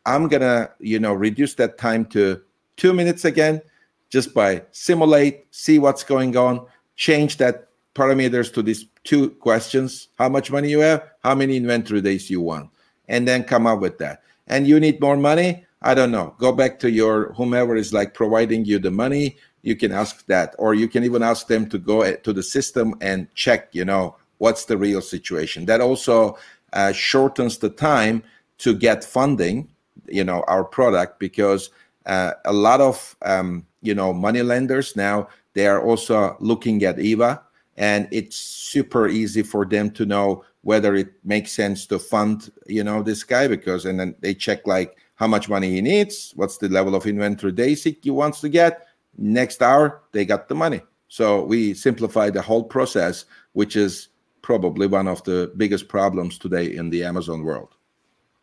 [0.06, 2.42] I'm gonna you know reduce that time to
[2.76, 3.62] two minutes again
[4.10, 7.67] just by simulate, see what's going on, change that
[7.98, 12.42] parameters to these two questions how much money you have, how many inventory days you
[12.42, 12.70] want,
[13.08, 14.22] and then come up with that.
[14.48, 15.66] And you need more money?
[15.82, 16.36] I don't know.
[16.40, 19.38] Go back to your whomever is like providing you the money.
[19.64, 22.96] You can ask that, or you can even ask them to go to the system
[23.02, 25.66] and check, you know, what's the real situation.
[25.66, 26.38] That also
[26.74, 28.24] uh, shortens the time
[28.60, 29.68] to get funding,
[30.08, 31.70] you know, our product because
[32.06, 37.00] uh, a lot of um, you know money lenders now they are also looking at
[37.00, 37.42] eva
[37.78, 42.84] and it's super easy for them to know whether it makes sense to fund you
[42.84, 46.58] know this guy because and then they check like how much money he needs what's
[46.58, 48.88] the level of inventory days he wants to get
[49.18, 54.10] next hour they got the money So we simplify the whole process, which is
[54.42, 57.76] probably one of the biggest problems today in the Amazon world.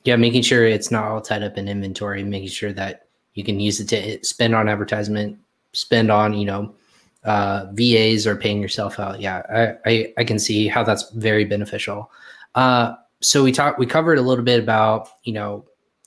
[0.05, 3.59] Yeah, making sure it's not all tied up in inventory, making sure that you can
[3.59, 5.39] use it to spend on advertisement,
[5.73, 6.75] spend on, you know,
[7.25, 9.21] uh, VAs or paying yourself out.
[9.21, 9.43] Yeah,
[9.85, 12.11] I, I, I can see how that's very beneficial.
[12.55, 15.65] Uh, so we talked, we covered a little bit about, you know,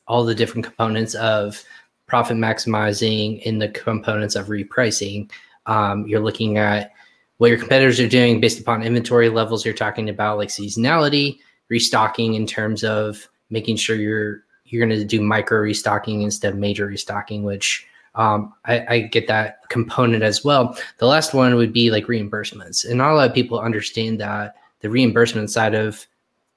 [0.08, 1.64] all the different components of
[2.06, 5.30] profit maximizing in the components of repricing.
[5.66, 6.92] Um, you're looking at
[7.38, 9.66] what your competitors are doing based upon inventory levels.
[9.66, 15.06] You're talking about like seasonality, restocking in terms of making sure you're you're going to
[15.06, 20.44] do micro restocking instead of major restocking, which um, I, I, get that component as
[20.44, 20.78] well.
[20.98, 24.56] The last one would be like reimbursements, and not a lot of people understand that
[24.80, 26.06] the reimbursement side of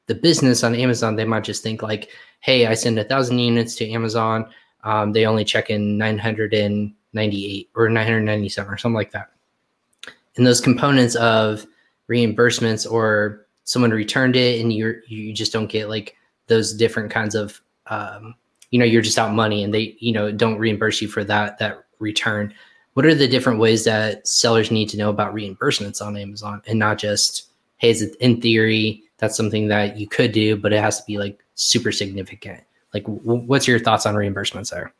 [0.06, 1.16] the business on Amazon.
[1.16, 2.08] They might just think like,
[2.40, 4.46] "Hey, I send a thousand units to Amazon.
[4.84, 9.30] Um, they only check in 998 or 997 or something like that."
[10.36, 11.66] And those components of
[12.08, 16.16] reimbursements or someone returned it and you you just don't get like
[16.48, 18.34] those different kinds of um,
[18.70, 21.58] you know you're just out money and they you know don't reimburse you for that
[21.58, 22.52] that return
[22.94, 26.78] what are the different ways that sellers need to know about reimbursements on amazon and
[26.78, 30.80] not just hey is it in theory that's something that you could do but it
[30.80, 32.62] has to be like super significant
[32.94, 34.92] like w- what's your thoughts on reimbursements there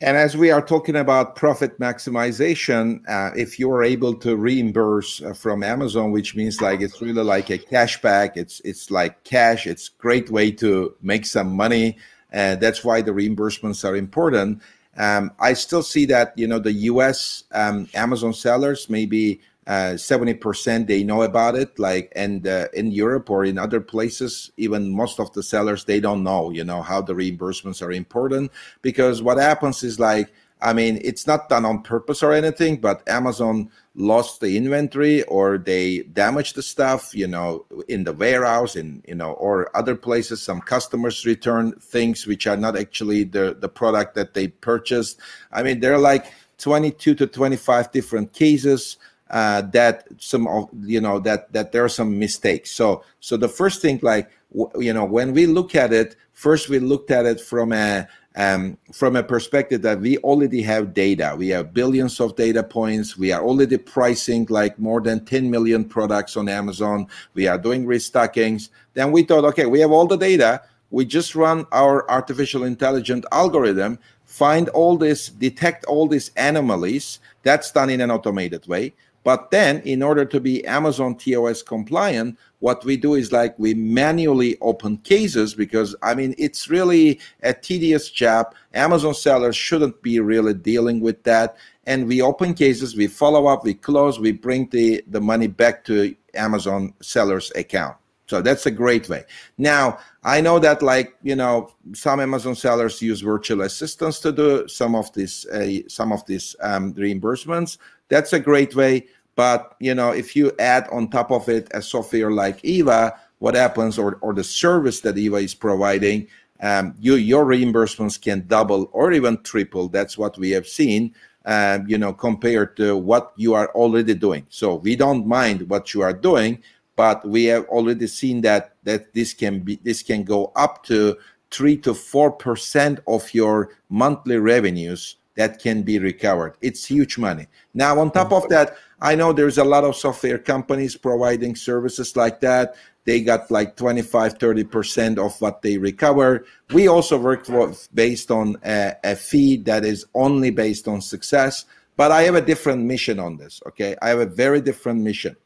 [0.00, 5.22] and as we are talking about profit maximization, uh, if you are able to reimburse
[5.22, 9.66] uh, from Amazon, which means like it's really like a cashback, it's it's like cash.
[9.66, 11.96] It's great way to make some money.
[12.32, 14.60] Uh, that's why the reimbursements are important.
[14.96, 17.44] Um, I still see that you know the U.S.
[17.52, 21.78] Um, Amazon sellers maybe uh, seventy percent they know about it.
[21.78, 26.00] Like and uh, in Europe or in other places, even most of the sellers they
[26.00, 26.50] don't know.
[26.50, 28.50] You know how the reimbursements are important
[28.82, 33.08] because what happens is like I mean, it's not done on purpose or anything, but
[33.08, 39.02] Amazon lost the inventory or they damaged the stuff, you know, in the warehouse, in
[39.06, 40.40] you know, or other places.
[40.40, 45.18] Some customers return things which are not actually the the product that they purchased.
[45.52, 48.96] I mean, there are like 22 to 25 different cases
[49.30, 52.70] uh, that some of you know that that there are some mistakes.
[52.70, 56.78] So so the first thing, like you know, when we look at it, first we
[56.78, 61.34] looked at it from a um, from a perspective that we already have data.
[61.36, 63.18] We have billions of data points.
[63.18, 67.08] We are already pricing like more than 10 million products on Amazon.
[67.34, 68.70] We are doing restockings.
[68.94, 70.62] Then we thought, okay, we have all the data.
[70.90, 77.18] We just run our artificial intelligent algorithm, find all this, detect all these anomalies.
[77.42, 78.94] That's done in an automated way.
[79.28, 83.74] But then, in order to be Amazon TOS compliant, what we do is like we
[83.74, 88.54] manually open cases because I mean, it's really a tedious job.
[88.72, 91.58] Amazon sellers shouldn't be really dealing with that.
[91.84, 95.84] And we open cases, we follow up, we close, we bring the, the money back
[95.84, 97.98] to Amazon sellers account.
[98.28, 99.24] So that's a great way.
[99.58, 104.68] Now, I know that like, you know, some Amazon sellers use virtual assistants to do
[104.68, 107.76] some of these uh, some of these um, reimbursements.
[108.08, 109.06] That's a great way.
[109.38, 113.54] But you know, if you add on top of it a software like Eva, what
[113.54, 116.26] happens, or or the service that Eva is providing,
[116.60, 119.88] um, you your reimbursements can double or even triple.
[119.88, 121.14] That's what we have seen.
[121.44, 124.44] Um, you know, compared to what you are already doing.
[124.48, 126.60] So we don't mind what you are doing,
[126.96, 131.16] but we have already seen that that this can be this can go up to
[131.52, 136.56] three to four percent of your monthly revenues that can be recovered.
[136.60, 137.46] It's huge money.
[137.72, 142.16] Now, on top of that, I know there's a lot of software companies providing services
[142.16, 142.74] like that.
[143.04, 146.44] They got like 25, 30% of what they recover.
[146.74, 151.66] We also work with, based on a, a fee that is only based on success.
[151.96, 153.94] But I have a different mission on this, okay?
[154.02, 155.36] I have a very different mission.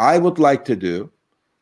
[0.00, 1.12] I would like to do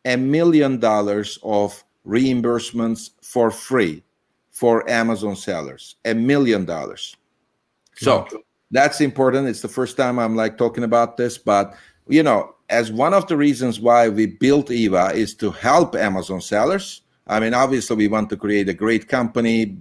[0.07, 4.03] a million dollars of reimbursements for free
[4.51, 5.97] for Amazon sellers.
[6.07, 7.15] A million dollars.
[7.97, 8.27] So
[8.71, 9.49] that's important.
[9.49, 11.75] It's the first time I'm like talking about this, but
[12.09, 16.41] you know, as one of the reasons why we built Eva is to help Amazon
[16.41, 17.03] sellers.
[17.29, 19.77] I mean, obviously, we want to create a great company,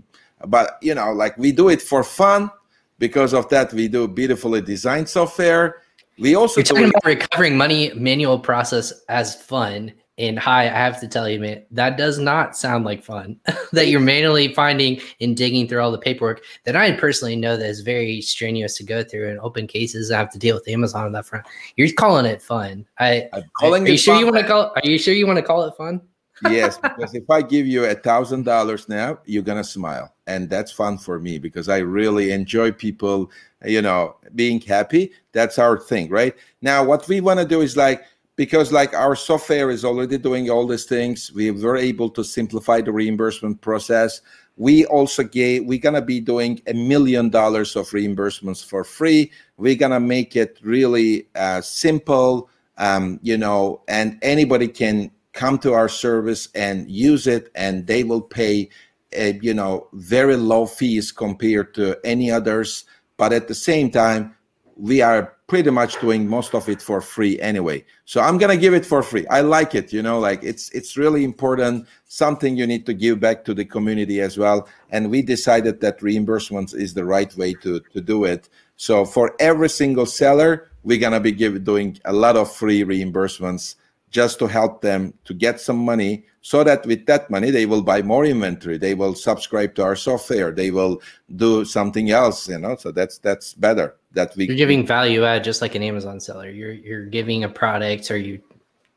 [0.48, 2.50] but you know, like we do it for fun.
[2.98, 5.82] Because of that, we do beautifully designed software.
[6.18, 11.00] We also You're talking about recovering money manual process as fun and hi, I have
[11.02, 13.38] to tell you, man, that does not sound like fun.
[13.74, 17.68] that you're manually finding and digging through all the paperwork that I personally know that
[17.68, 20.12] is very strenuous to go through and open cases.
[20.12, 21.46] I have to deal with Amazon on that front.
[21.76, 22.86] You're calling it fun.
[22.98, 24.72] I, I'm calling are, are you sure you want to call?
[24.76, 26.02] Are you sure you want to call it fun?
[26.50, 30.72] yes, because if I give you a thousand dollars now, you're gonna smile, and that's
[30.72, 33.32] fun for me because I really enjoy people
[33.66, 37.76] you know being happy that's our thing right now what we want to do is
[37.76, 38.04] like
[38.36, 41.32] because like our software is already doing all these things.
[41.34, 44.22] We were able to simplify the reimbursement process.
[44.58, 49.32] We also gave we're gonna be doing a million dollars of reimbursements for free.
[49.58, 55.74] We're gonna make it really uh, simple um, you know and anybody can come to
[55.74, 58.70] our service and use it and they will pay
[59.14, 62.86] a, uh, you know very low fees compared to any others.
[63.18, 64.36] But at the same time
[64.76, 67.84] we are pretty much doing most of it for free anyway.
[68.06, 69.28] So i'm gonna give it for free.
[69.28, 73.20] I like it you know like it's it's really important something you need to give
[73.20, 74.68] back to the community as well.
[74.90, 78.50] And we decided that reimbursements is the right way to to do it.
[78.78, 83.76] So for every single seller we're gonna be give, doing a lot of free reimbursements
[84.10, 87.82] just to help them to get some money so that with that money they will
[87.82, 88.78] buy more inventory.
[88.78, 90.52] They will subscribe to our software.
[90.52, 91.02] They will
[91.36, 95.44] do something else you know so that's that's better that we you're giving value add
[95.44, 98.42] just like an amazon seller you're you're giving a product or you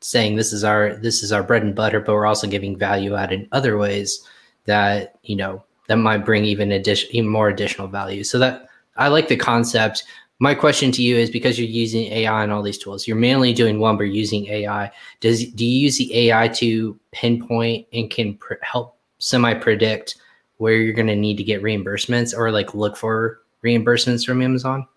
[0.01, 3.15] saying this is our this is our bread and butter but we're also giving value
[3.15, 4.25] add in other ways
[4.65, 8.67] that you know that might bring even addition even more additional value so that
[8.97, 10.03] i like the concept
[10.39, 13.53] my question to you is because you're using AI and all these tools, you're mainly
[13.53, 14.89] doing one, but using AI.
[15.19, 20.15] Does do you use the AI to pinpoint and can pr- help semi predict
[20.57, 24.87] where you're going to need to get reimbursements or like look for reimbursements from Amazon?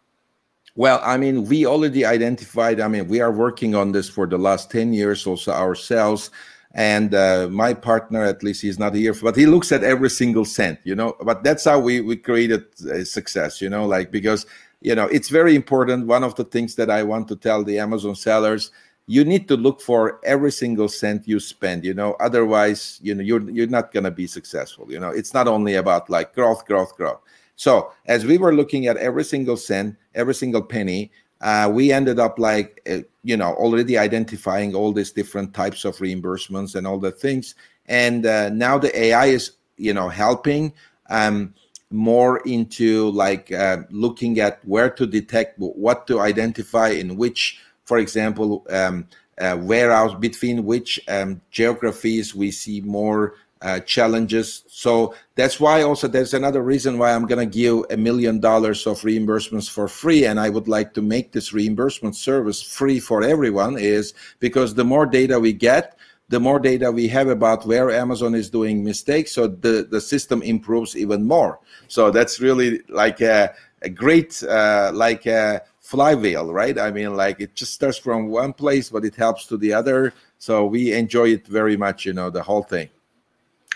[0.74, 2.80] Well, I mean, we already identified.
[2.80, 6.30] I mean, we are working on this for the last ten years, also ourselves.
[6.74, 10.46] And uh, my partner, at least he's not here, but he looks at every single
[10.46, 11.14] cent, you know.
[11.20, 14.46] But that's how we we created a success, you know, like because
[14.82, 17.78] you know it's very important one of the things that i want to tell the
[17.78, 18.70] amazon sellers
[19.06, 23.22] you need to look for every single cent you spend you know otherwise you know
[23.22, 26.64] you're you're not going to be successful you know it's not only about like growth
[26.66, 27.20] growth growth
[27.62, 27.72] so
[28.06, 31.10] as we were looking at every single cent every single penny
[31.42, 35.96] uh, we ended up like uh, you know already identifying all these different types of
[35.96, 37.54] reimbursements and all the things.
[37.86, 40.72] And uh, now the ai is you know helping
[41.10, 41.54] um,
[41.90, 47.98] more into like uh, looking at where to detect what to identify in which for
[47.98, 49.08] example um,
[49.38, 56.08] uh, warehouse between which um, geographies we see more uh, challenges so that's why also
[56.08, 60.24] there's another reason why i'm going to give a million dollars of reimbursements for free
[60.24, 64.84] and i would like to make this reimbursement service free for everyone is because the
[64.84, 65.96] more data we get
[66.32, 70.40] the more data we have about where Amazon is doing mistakes, so the, the system
[70.40, 71.60] improves even more.
[71.88, 76.78] So that's really like a, a great, uh, like a flywheel, right?
[76.78, 80.14] I mean, like it just starts from one place, but it helps to the other.
[80.38, 82.88] So we enjoy it very much, you know, the whole thing.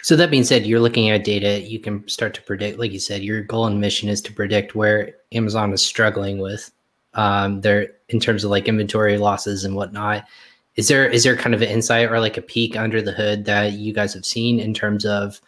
[0.07, 3.01] So that being said, you're looking at data, you can start to predict, like you
[3.01, 6.71] said, your goal and mission is to predict where Amazon is struggling with
[7.15, 10.25] um, their in terms of like inventory losses and whatnot.
[10.77, 13.47] Is there is there kind of an insight or like a peek under the hood
[13.47, 15.41] that you guys have seen in terms of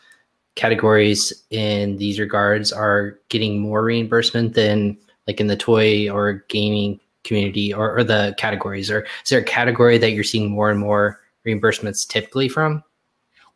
[0.56, 4.98] categories in these regards are getting more reimbursement than
[5.28, 8.90] like in the toy or gaming community or, or the categories?
[8.90, 12.82] Or is there a category that you're seeing more and more reimbursements typically from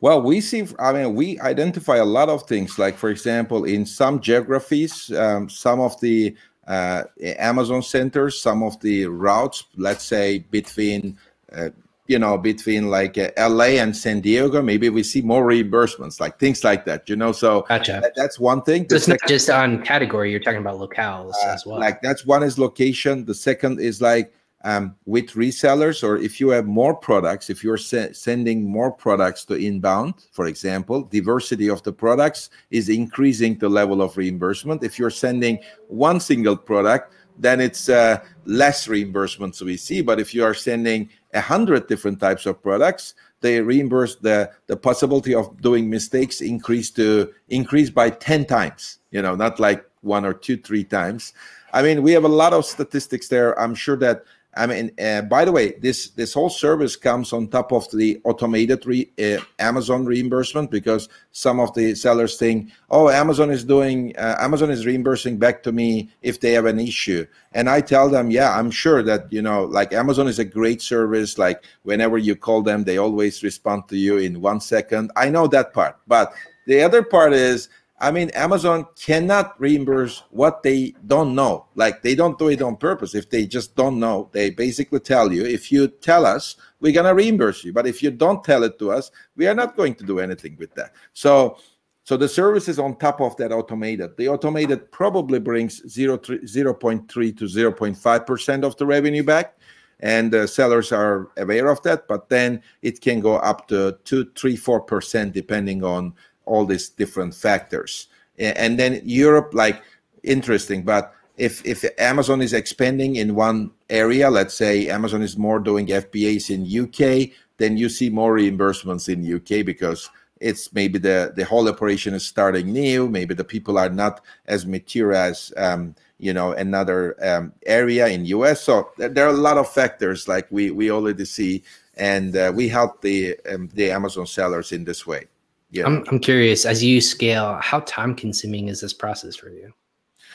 [0.03, 2.77] well, we see, I mean, we identify a lot of things.
[2.77, 6.37] Like, for example, in some geographies, um, some of the
[6.67, 11.17] uh, Amazon centers, some of the routes, let's say between
[11.53, 11.71] uh,
[12.09, 16.39] you know, between like uh, LA and San Diego, maybe we see more reimbursements, like
[16.39, 17.31] things like that, you know.
[17.31, 18.01] So gotcha.
[18.03, 18.89] that, that's one thing.
[18.91, 21.79] So it's second, not just on category, you're talking about locales uh, as well.
[21.79, 23.25] Like that's one is location.
[23.25, 24.35] The second is like
[24.65, 29.45] um, with resellers, or if you have more products, if you're se- sending more products
[29.47, 34.85] to inbound, for example, diversity of the products is increasing the level of reimbursement.
[34.85, 35.59] If you're sending
[35.89, 40.01] one single product, then it's uh, less reimbursements we see.
[40.01, 44.77] But if you are sending a hundred different types of products, they reimburse the the
[44.77, 50.25] possibility of doing mistakes increase to increase by 10 times you know not like one
[50.25, 51.35] or two three times
[51.73, 54.25] i mean we have a lot of statistics there i'm sure that
[54.55, 58.21] I mean, uh, by the way, this this whole service comes on top of the
[58.25, 64.15] automated re, uh, Amazon reimbursement because some of the sellers think, "Oh, Amazon is doing
[64.19, 68.11] uh, Amazon is reimbursing back to me if they have an issue," and I tell
[68.11, 71.39] them, "Yeah, I'm sure that you know, like Amazon is a great service.
[71.39, 75.13] Like whenever you call them, they always respond to you in one second.
[75.17, 76.35] I know that part, but
[76.67, 81.67] the other part is." I mean, Amazon cannot reimburse what they don't know.
[81.77, 83.15] Like they don't do it on purpose.
[83.15, 87.15] If they just don't know, they basically tell you, if you tell us, we're to
[87.15, 87.73] reimburse you.
[87.73, 90.57] But if you don't tell it to us, we are not going to do anything
[90.59, 90.95] with that.
[91.13, 91.59] So
[92.05, 94.17] So the services on top of that automated.
[94.17, 99.57] The automated probably brings 0, 0.3 to 0.5% of the revenue back.
[100.01, 104.33] And the sellers are aware of that, but then it can go up to 2,
[104.35, 106.13] 3, 4% depending on
[106.45, 108.09] all these different factors.
[108.39, 109.83] And then Europe, like
[110.23, 115.59] interesting, but if if Amazon is expanding in one area, let's say Amazon is more
[115.59, 121.33] doing FBAs in UK, then you see more reimbursements in UK because it's maybe the
[121.37, 123.09] the whole operation is starting new.
[123.09, 128.25] Maybe the people are not as mature as um, you know another um, area in
[128.27, 131.63] us so there are a lot of factors like we we already see
[131.97, 135.27] and uh, we help the um, the amazon sellers in this way
[135.73, 139.73] yeah I'm, I'm curious as you scale how time consuming is this process for you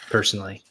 [0.10, 0.62] personally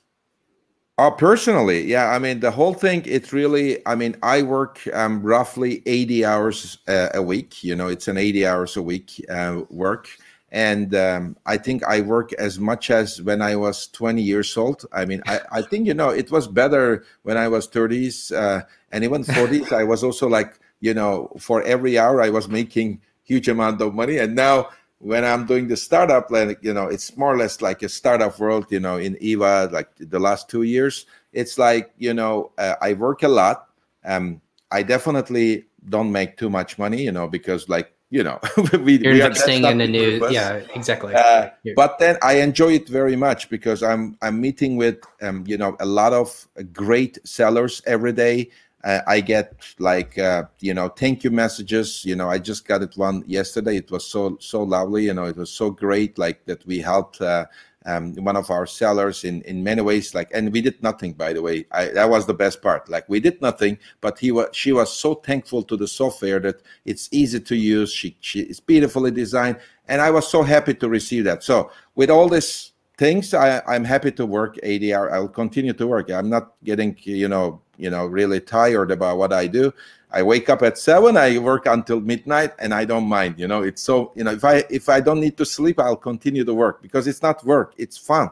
[0.98, 2.08] uh, personally, yeah.
[2.08, 6.78] I mean, the whole thing, it's really, I mean, I work um, roughly 80 hours
[6.88, 7.62] uh, a week.
[7.62, 10.08] You know, it's an 80 hours a week uh, work.
[10.52, 14.86] And um, I think I work as much as when I was 20 years old.
[14.90, 18.64] I mean, I, I think, you know, it was better when I was 30s uh,
[18.90, 19.72] and even 40s.
[19.72, 23.94] I was also like, you know, for every hour I was making huge amount of
[23.94, 24.18] money.
[24.18, 27.82] And now, when I'm doing the startup, like you know, it's more or less like
[27.82, 28.66] a startup world.
[28.70, 32.94] You know, in Eva, like the last two years, it's like you know, uh, I
[32.94, 33.68] work a lot.
[34.04, 38.38] Um, I definitely don't make too much money, you know, because like you know,
[38.80, 40.34] we, You're we investing in a new, purpose.
[40.34, 41.14] yeah, exactly.
[41.14, 45.58] Uh, but then I enjoy it very much because I'm I'm meeting with um, you
[45.58, 48.50] know a lot of great sellers every day
[48.86, 52.04] uh, I get like uh, you know thank you messages.
[52.04, 53.76] You know, I just got it one yesterday.
[53.78, 55.06] It was so so lovely.
[55.06, 56.16] You know, it was so great.
[56.18, 57.46] Like that we helped uh,
[57.84, 60.14] um, one of our sellers in in many ways.
[60.14, 61.66] Like, and we did nothing by the way.
[61.72, 62.88] I, that was the best part.
[62.88, 66.62] Like we did nothing, but he was she was so thankful to the software that
[66.84, 67.92] it's easy to use.
[67.92, 69.58] She she is beautifully designed,
[69.88, 71.42] and I was so happy to receive that.
[71.42, 76.10] So with all this things I, i'm happy to work adr i'll continue to work
[76.10, 79.72] i'm not getting you know you know really tired about what i do.
[80.10, 83.62] I wake up at seven i work until midnight and i don't mind you know?
[83.62, 86.54] It's so you know if i if i don't need to sleep i'll continue to
[86.54, 88.30] work because it's not work it's fun.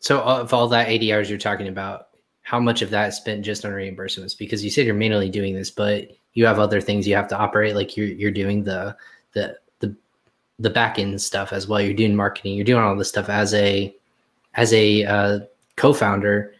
[0.00, 2.08] So of all that 80 hours you're talking about
[2.42, 4.36] how much of that is spent just on reimbursements?
[4.36, 7.38] Because you said you're mainly doing this but you have other things you have to
[7.38, 8.96] operate like you're you're doing the
[9.32, 9.94] the the
[10.58, 11.80] the back end stuff as well.
[11.80, 13.94] You're doing marketing you're doing all this stuff as a
[14.54, 15.40] as a uh,
[15.76, 16.54] co-founder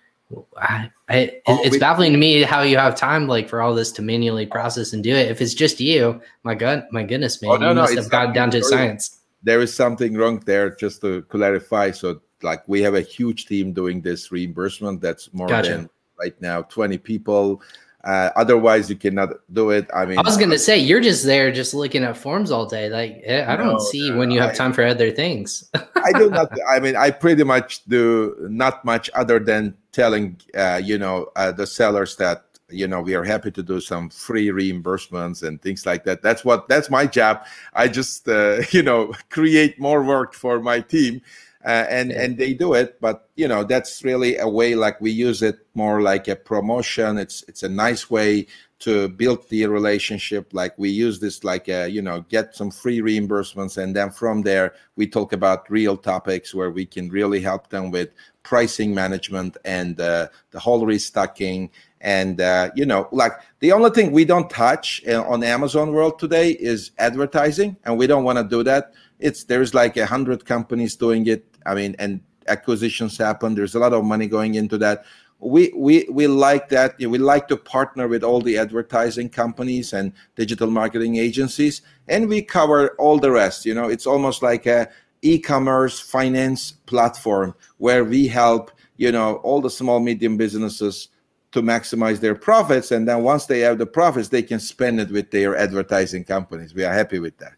[0.57, 3.93] I, I, oh, it's baffling to me how you have time like for all this
[3.93, 5.30] to manually process and do it.
[5.30, 8.11] If it's just you, my god, my goodness, man, oh, no, you no, must have
[8.11, 9.20] gotten down to science.
[9.43, 10.74] There is something wrong there.
[10.76, 15.01] Just to clarify, so like we have a huge team doing this reimbursement.
[15.01, 15.70] That's more gotcha.
[15.70, 17.62] than right now twenty people.
[18.05, 19.88] Uh, otherwise, you cannot do it.
[19.94, 22.88] I mean, I was gonna say you're just there, just looking at forms all day.
[22.88, 25.70] Like eh, I don't see no, when you have I, time for other things.
[25.74, 26.50] I do not.
[26.68, 31.53] I mean, I pretty much do not much other than telling, uh, you know, uh,
[31.53, 35.86] the sellers that you know we are happy to do some free reimbursements and things
[35.86, 36.22] like that.
[36.22, 37.44] That's what that's my job.
[37.74, 41.22] I just uh, you know create more work for my team
[41.65, 42.23] uh, and yeah.
[42.23, 45.63] and they do it but you know that's really a way like we use it
[45.75, 47.19] more like a promotion.
[47.19, 48.47] It's it's a nice way
[48.81, 50.53] to build the relationship.
[50.53, 54.43] Like we use this like a, you know get some free reimbursements and then from
[54.43, 58.11] there we talk about real topics where we can really help them with
[58.43, 61.71] pricing management and uh, the whole restocking.
[62.01, 66.19] And uh, you know like the only thing we don't touch uh, on amazon world
[66.19, 68.93] today is advertising and we don't want to do that.
[69.21, 73.55] It's there's like a hundred companies doing it I mean, and acquisitions happen.
[73.55, 75.05] There's a lot of money going into that.
[75.39, 76.99] We we we like that.
[76.99, 82.43] We like to partner with all the advertising companies and digital marketing agencies, and we
[82.43, 83.67] cover all the rest.
[83.67, 84.89] You know, it's almost like a
[85.23, 91.09] e-commerce finance platform where we help you know all the small medium businesses
[91.53, 95.11] to maximize their profits and then once they have the profits they can spend it
[95.11, 97.55] with their advertising companies we are happy with that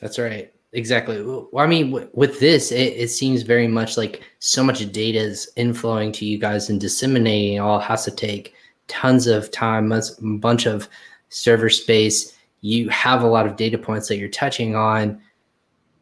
[0.00, 1.20] that's right Exactly.
[1.22, 5.18] Well, I mean, w- with this, it, it, seems very much like so much data
[5.18, 8.54] is inflowing to you guys and disseminating all has to take
[8.86, 10.00] tons of time, a
[10.38, 10.88] bunch of
[11.28, 12.36] server space.
[12.60, 15.20] You have a lot of data points that you're touching on,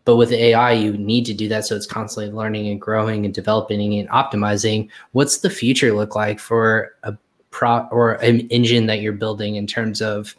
[0.04, 3.32] but with AI, you need to do that so it's constantly learning and growing and
[3.32, 4.90] developing and optimizing.
[5.12, 7.16] What's the future look like for a
[7.50, 10.34] pro or an engine that you're building in terms of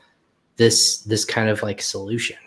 [0.57, 2.37] this this kind of like solution?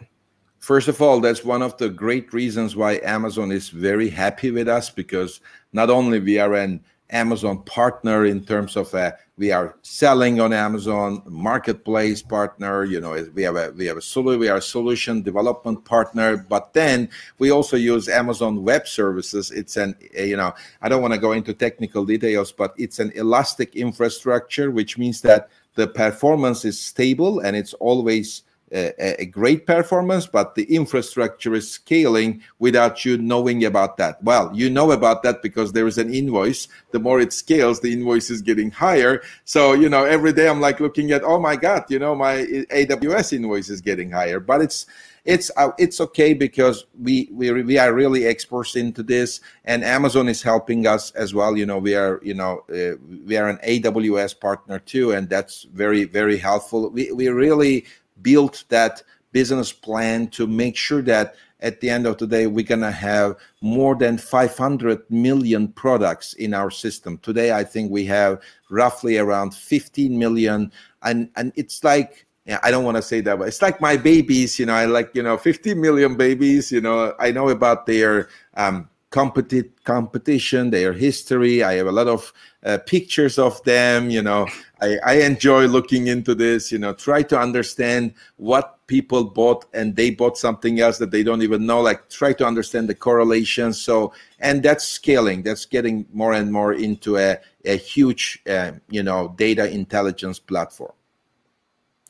[0.63, 4.69] First of all, that's one of the great reasons why Amazon is very happy with
[4.69, 5.41] us because
[5.73, 10.53] not only we are an Amazon partner in terms of uh, we are selling on
[10.53, 12.85] Amazon marketplace partner.
[12.85, 14.39] You know, we have a we have a.
[14.39, 16.37] We are a solution development partner.
[16.37, 17.11] But then
[17.41, 19.51] we also use Amazon Web Services.
[19.51, 23.11] It's an you know I don't want to go into technical details, but it's an
[23.17, 29.67] elastic infrastructure, which means that the performance is stable and it's always a, a, great
[29.67, 34.23] performance, but the infrastructure is scaling without you knowing about that.
[34.23, 36.69] Well, you know about that because there is an invoice.
[36.91, 39.23] The more it scales, the invoice is getting higher.
[39.45, 42.37] So, you know, every day I'm like looking at, oh my God, you know, my
[42.37, 44.41] AWS invoice is getting higher.
[44.41, 44.87] But it's
[45.25, 50.29] it's uh, it's okay because we we we are really experts into this, and Amazon
[50.29, 51.57] is helping us as well.
[51.57, 55.63] You know, we are you know uh, we are an AWS partner too, and that's
[55.73, 56.91] very very helpful.
[56.91, 57.85] We we really
[58.23, 59.03] built that
[59.33, 62.91] business plan to make sure that at the end of the day we're going to
[62.91, 69.19] have more than 500 million products in our system today i think we have roughly
[69.19, 70.71] around 15 million
[71.03, 73.97] and and it's like yeah, I don't want to say that, but it's like my
[73.97, 74.75] babies, you know.
[74.75, 77.15] I like, you know, 50 million babies, you know.
[77.21, 81.63] I know about their um, competi- competition, their history.
[81.63, 82.33] I have a lot of
[82.65, 84.11] uh, pictures of them.
[84.11, 84.49] You know,
[84.81, 86.73] I, I enjoy looking into this.
[86.73, 91.23] You know, try to understand what people bought and they bought something else that they
[91.23, 91.81] don't even know.
[91.81, 93.73] Like try to understand the correlation.
[93.73, 95.43] So, and that's scaling.
[95.43, 100.93] That's getting more and more into a a huge, uh, you know, data intelligence platform.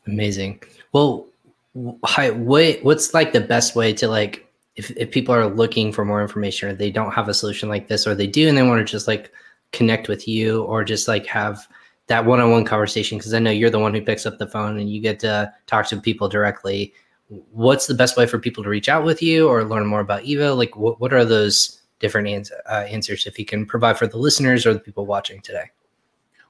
[0.06, 0.62] Amazing.
[0.92, 1.26] Well,
[2.04, 4.46] hi, what what's like the best way to like
[4.76, 7.88] if, if people are looking for more information or they don't have a solution like
[7.88, 9.32] this or they do and they want to just like
[9.72, 11.66] connect with you or just like have
[12.06, 14.90] that one-on-one conversation because i know you're the one who picks up the phone and
[14.90, 16.92] you get to talk to people directly.
[17.28, 20.24] What's the best way for people to reach out with you or learn more about
[20.24, 20.52] Eva?
[20.52, 24.18] Like what, what are those different ans- uh, answers if you can provide for the
[24.18, 25.70] listeners or the people watching today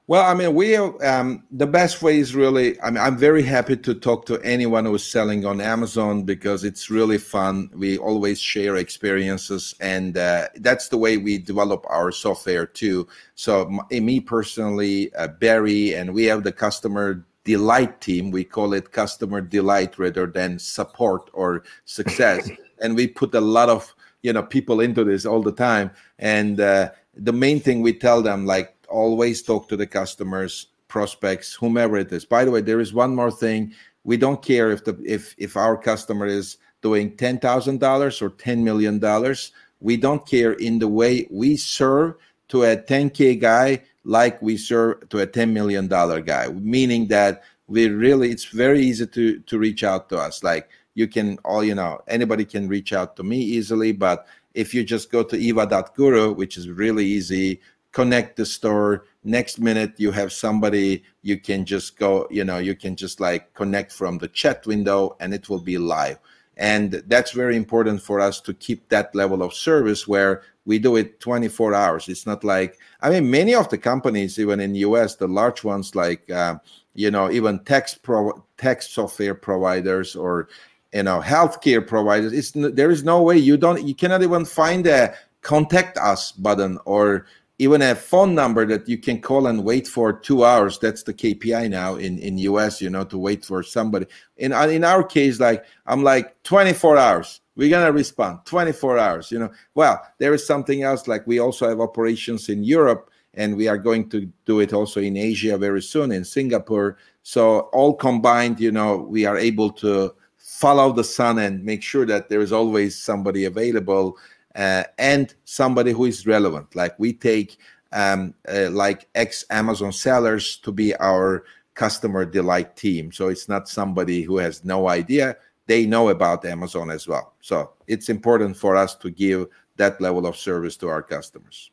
[0.09, 2.81] well, I mean, we um, the best way is really.
[2.83, 6.91] I mean, I'm very happy to talk to anyone who's selling on Amazon because it's
[6.91, 7.71] really fun.
[7.73, 13.07] We always share experiences, and uh, that's the way we develop our software too.
[13.37, 18.33] So, me personally, uh, Barry, and we have the customer delight team.
[18.33, 22.51] We call it customer delight rather than support or success,
[22.83, 25.93] and we put a lot of you know people into this all the time.
[26.19, 31.55] And uh, the main thing we tell them like always talk to the customers, prospects,
[31.55, 32.25] whomever it is.
[32.25, 33.75] By the way, there is one more thing.
[34.05, 38.31] We don't care if the if if our customer is doing ten thousand dollars or
[38.31, 39.53] ten million dollars.
[39.81, 42.15] We don't care in the way we serve
[42.49, 46.49] to a 10k guy like we serve to a 10 million dollar guy.
[46.49, 50.43] Meaning that we really it's very easy to to reach out to us.
[50.43, 54.75] Like you can all you know anybody can reach out to me easily, but if
[54.75, 57.61] you just go to eva.guru, which is really easy,
[57.93, 59.05] connect the store.
[59.25, 63.55] Next minute you have somebody you can just go you know you can just like
[63.55, 66.19] connect from the chat window and it will be live.
[66.57, 70.97] And that's very important for us to keep that level of service where we do
[70.97, 72.09] it 24 hours.
[72.09, 75.95] It's not like i mean many of the companies even in us the large ones
[75.95, 76.57] like uh,
[76.95, 80.49] you know even text pro text software providers or
[80.93, 83.37] you know healthcare providers it's there is no way.
[83.39, 87.27] You don't you cannot even find a contact us button or
[87.63, 90.81] even a phone number that you can call and wait for two hours.
[90.81, 94.07] That's the kpi now in in us you know to wait for somebody.
[94.37, 97.41] In in our case like i'm like 24 hours.
[97.55, 99.51] We're gonna respond 24 hours you know.
[99.77, 103.79] Well there is something else like we also have operations in europe and we are
[103.79, 106.99] going to do it also in asia very soon in singapore.
[107.23, 112.07] So all combined you know we are able to follow the sun and make sure
[112.07, 114.19] that there is always somebody available
[114.57, 116.75] uh, and somebody who is relevant.
[116.75, 117.59] Like we take
[117.93, 121.45] um, uh, like ex Amazon sellers to be our
[121.75, 123.13] customer delight team.
[123.13, 125.37] So it's not somebody who has no idea.
[125.67, 127.35] They know about Amazon as well.
[127.41, 129.47] So it's important for us to give
[129.77, 131.71] that level of service to our customers.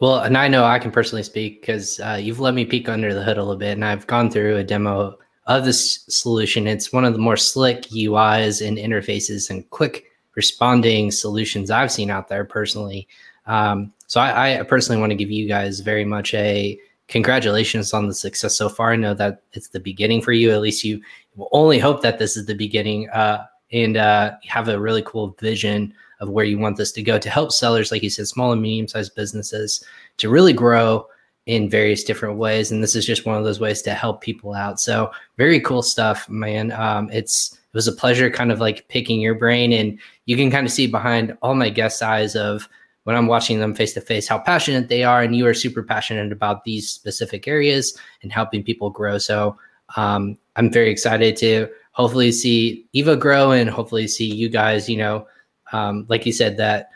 [0.00, 3.12] Well, and I know I can personally speak because uh, you've let me peek under
[3.12, 6.68] the hood a little bit, and I've gone through a demo of this solution.
[6.68, 10.04] It's one of the more slick UIs and interfaces and quick
[10.38, 13.08] responding solutions I've seen out there personally.
[13.46, 16.78] Um, so I, I, personally want to give you guys very much a
[17.08, 18.92] congratulations on the success so far.
[18.92, 20.52] I know that it's the beginning for you.
[20.52, 21.00] At least you
[21.34, 25.34] will only hope that this is the beginning uh, and uh, have a really cool
[25.40, 28.52] vision of where you want this to go to help sellers, like you said, small
[28.52, 29.84] and medium sized businesses
[30.18, 31.04] to really grow
[31.46, 32.70] in various different ways.
[32.70, 34.78] And this is just one of those ways to help people out.
[34.78, 36.70] So very cool stuff, man.
[36.70, 40.50] Um, it's it was a pleasure kind of like picking your brain and you can
[40.50, 42.68] kind of see behind all my guest eyes of
[43.08, 45.82] when I'm watching them face to face how passionate they are, and you are super
[45.82, 49.16] passionate about these specific areas and helping people grow.
[49.16, 49.56] So
[49.96, 54.98] um, I'm very excited to hopefully see Eva grow and hopefully see you guys, you
[54.98, 55.26] know,
[55.72, 56.90] um, like you said, that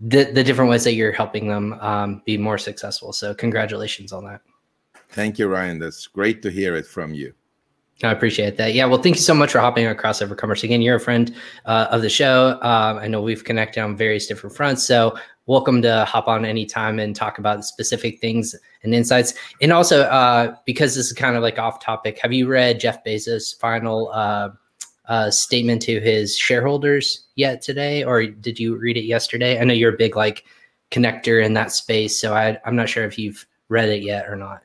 [0.00, 3.12] the, the different ways that you're helping them um, be more successful.
[3.12, 4.40] So congratulations on that.
[5.10, 5.78] Thank you, Ryan.
[5.78, 7.34] That's great to hear it from you.
[8.04, 8.74] I appreciate that.
[8.74, 8.86] Yeah.
[8.86, 10.64] Well, thank you so much for hopping on Crossover Commerce.
[10.64, 11.34] Again, you're a friend
[11.66, 12.58] uh, of the show.
[12.62, 14.84] Um, I know we've connected on various different fronts.
[14.84, 19.34] So welcome to hop on anytime and talk about specific things and insights.
[19.60, 23.04] And also, uh, because this is kind of like off topic, have you read Jeff
[23.04, 24.50] Bezos' final uh,
[25.06, 29.60] uh, statement to his shareholders yet today, or did you read it yesterday?
[29.60, 30.44] I know you're a big like
[30.90, 34.36] connector in that space, so I, I'm not sure if you've read it yet or
[34.36, 34.62] not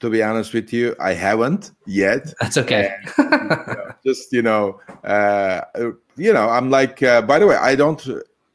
[0.00, 2.32] to be honest with you i haven't yet.
[2.40, 2.94] That's okay.
[3.18, 5.62] And, you know, just you know uh,
[6.16, 8.06] you know i'm like uh, by the way i don't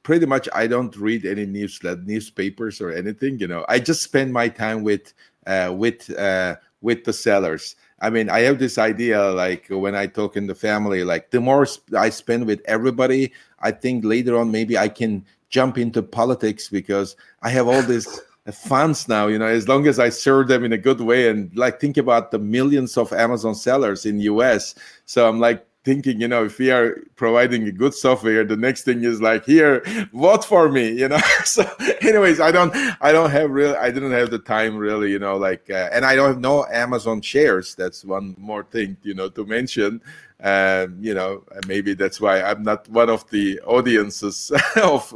[0.03, 3.65] pretty much i don't read any news newspapers or anything you know.
[3.67, 5.13] I just spend my time with
[5.47, 7.75] uh, with uh, with the sellers.
[8.01, 11.41] I mean i have this idea like when i talk in the family like the
[11.41, 11.67] more
[11.97, 17.17] i spend with everybody i think later on maybe i can jump into politics because
[17.41, 18.21] i have all this
[18.51, 21.55] funds now you know as long as i serve them in a good way and
[21.55, 24.73] like think about the millions of amazon sellers in us
[25.05, 28.83] so i'm like thinking you know if we are providing a good software the next
[28.83, 29.81] thing is like here
[30.13, 31.19] vote for me you know?
[31.45, 31.63] So
[32.01, 35.37] anyways i don't i don't have real i didn't have the time really you know
[35.37, 37.75] like uh, and i don't have no amazon shares.
[37.75, 40.01] That's one more thing you know to mention
[40.41, 45.13] um, you know maybe that's why i'm not one of the audiences of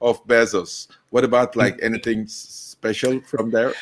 [0.00, 3.72] of bezos what about like anything special from there?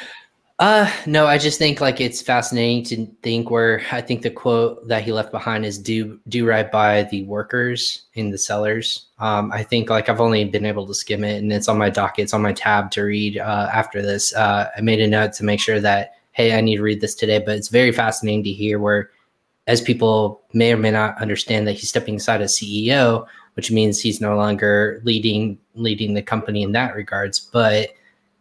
[0.58, 4.86] Uh, no, I just think like it's fascinating to think where I think the quote
[4.86, 9.06] that he left behind is do do right by the workers and the sellers.
[9.18, 11.88] Um, I think like I've only been able to skim it and it's on my
[11.88, 14.34] docket, it's on my tab to read uh, after this.
[14.34, 17.14] Uh, I made a note to make sure that hey, I need to read this
[17.14, 19.10] today, but it's very fascinating to hear where
[19.66, 24.00] as people may or may not understand that he's stepping aside as CEO, which means
[24.00, 27.90] he's no longer leading leading the company in that regards, but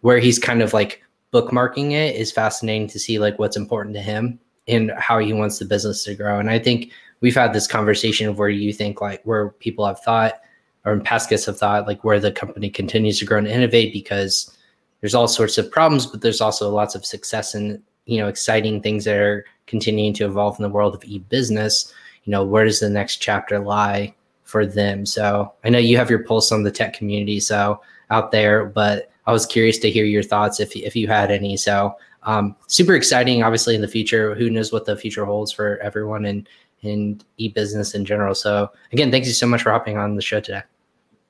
[0.02, 1.02] where he's kind of like
[1.32, 5.60] bookmarking it is fascinating to see like what's important to him and how he wants
[5.60, 6.40] the business to grow.
[6.40, 6.92] And I think
[7.22, 10.42] we've had this conversation of where you think like where people have thought
[10.86, 13.94] or in past guests have thought like where the company continues to grow and innovate
[13.94, 14.58] because
[15.00, 18.82] there's all sorts of problems, but there's also lots of success and you know exciting
[18.82, 21.92] things that are continuing to evolve in the world of e-business.
[22.26, 24.14] You know, where does the next chapter lie
[24.44, 25.08] for them?
[25.08, 29.10] So I know you have your pulse on the tech community, so out there, but
[29.26, 31.58] I was curious to hear your thoughts if if you had any.
[31.58, 34.36] So um, super exciting, obviously in the future.
[34.36, 36.48] Who knows what the future holds for everyone and
[36.82, 38.36] in e-business in general.
[38.36, 40.64] So again, thank you so much for hopping on the show today.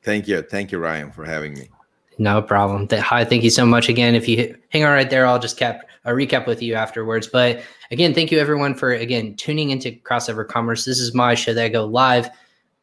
[0.03, 1.69] Thank you, thank you, Ryan, for having me.
[2.17, 2.87] No problem.
[2.91, 4.15] Hi, thank you so much again.
[4.15, 7.27] If you hang on right there, I'll just cap a recap with you afterwards.
[7.27, 7.61] But
[7.91, 10.85] again, thank you everyone for again tuning into Crossover Commerce.
[10.85, 12.29] This is my show that I go live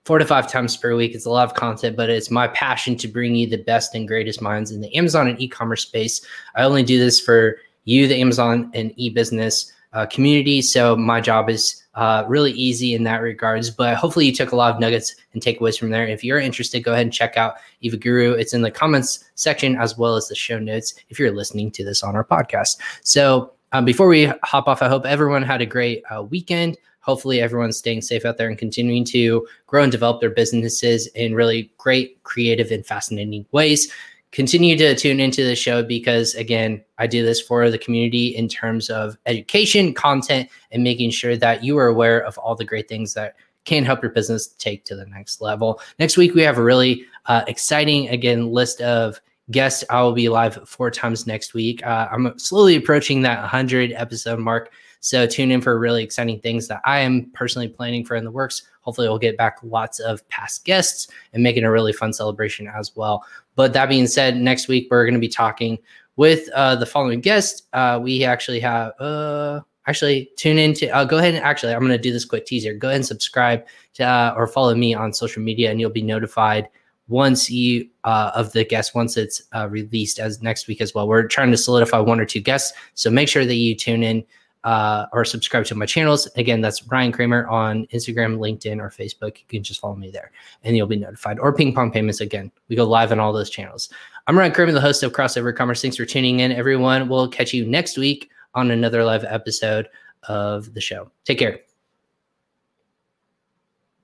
[0.04, 1.14] four to five times per week.
[1.14, 4.06] It's a lot of content, but it's my passion to bring you the best and
[4.06, 6.24] greatest minds in the Amazon and e-commerce space.
[6.56, 10.62] I only do this for you, the Amazon and e-business uh, community.
[10.62, 13.70] So my job is uh, really easy in that regards.
[13.70, 16.06] But hopefully you took a lot of nuggets and takeaways from there.
[16.06, 18.32] If you're interested, go ahead and check out Eva Guru.
[18.32, 21.84] It's in the comments section as well as the show notes if you're listening to
[21.84, 22.78] this on our podcast.
[23.02, 26.76] So um, before we hop off, I hope everyone had a great uh, weekend
[27.08, 31.34] hopefully everyone's staying safe out there and continuing to grow and develop their businesses in
[31.34, 33.90] really great, creative, and fascinating ways.
[34.30, 38.46] Continue to tune into the show because, again, I do this for the community in
[38.46, 42.88] terms of education, content, and making sure that you are aware of all the great
[42.88, 45.80] things that can help your business take to the next level.
[45.98, 49.18] Next week, we have a really uh, exciting, again, list of
[49.50, 49.84] guests.
[49.90, 51.84] I will be live four times next week.
[51.86, 54.72] Uh, I'm slowly approaching that 100 episode mark.
[55.00, 58.30] So tune in for really exciting things that I am personally planning for in the
[58.30, 58.62] works.
[58.80, 62.94] Hopefully, we'll get back lots of past guests and making a really fun celebration as
[62.96, 63.24] well.
[63.54, 65.78] But that being said, next week we're going to be talking
[66.16, 67.68] with uh, the following guest.
[67.72, 68.92] Uh, we actually have.
[69.00, 72.26] Uh, actually tune in to uh, go ahead and actually i'm going to do this
[72.26, 75.80] quick teaser go ahead and subscribe to uh, or follow me on social media and
[75.80, 76.68] you'll be notified
[77.08, 81.08] once you uh, of the guests once it's uh, released as next week as well
[81.08, 84.24] we're trying to solidify one or two guests so make sure that you tune in
[84.64, 86.26] uh, or subscribe to my channels.
[86.36, 89.38] Again, that's Ryan Kramer on Instagram, LinkedIn, or Facebook.
[89.38, 90.30] You can just follow me there
[90.64, 91.38] and you'll be notified.
[91.38, 92.20] Or Ping Pong Payments.
[92.20, 93.88] Again, we go live on all those channels.
[94.26, 95.80] I'm Ryan Kramer, the host of Crossover Commerce.
[95.80, 97.08] Thanks for tuning in, everyone.
[97.08, 99.88] We'll catch you next week on another live episode
[100.24, 101.10] of the show.
[101.24, 101.67] Take care.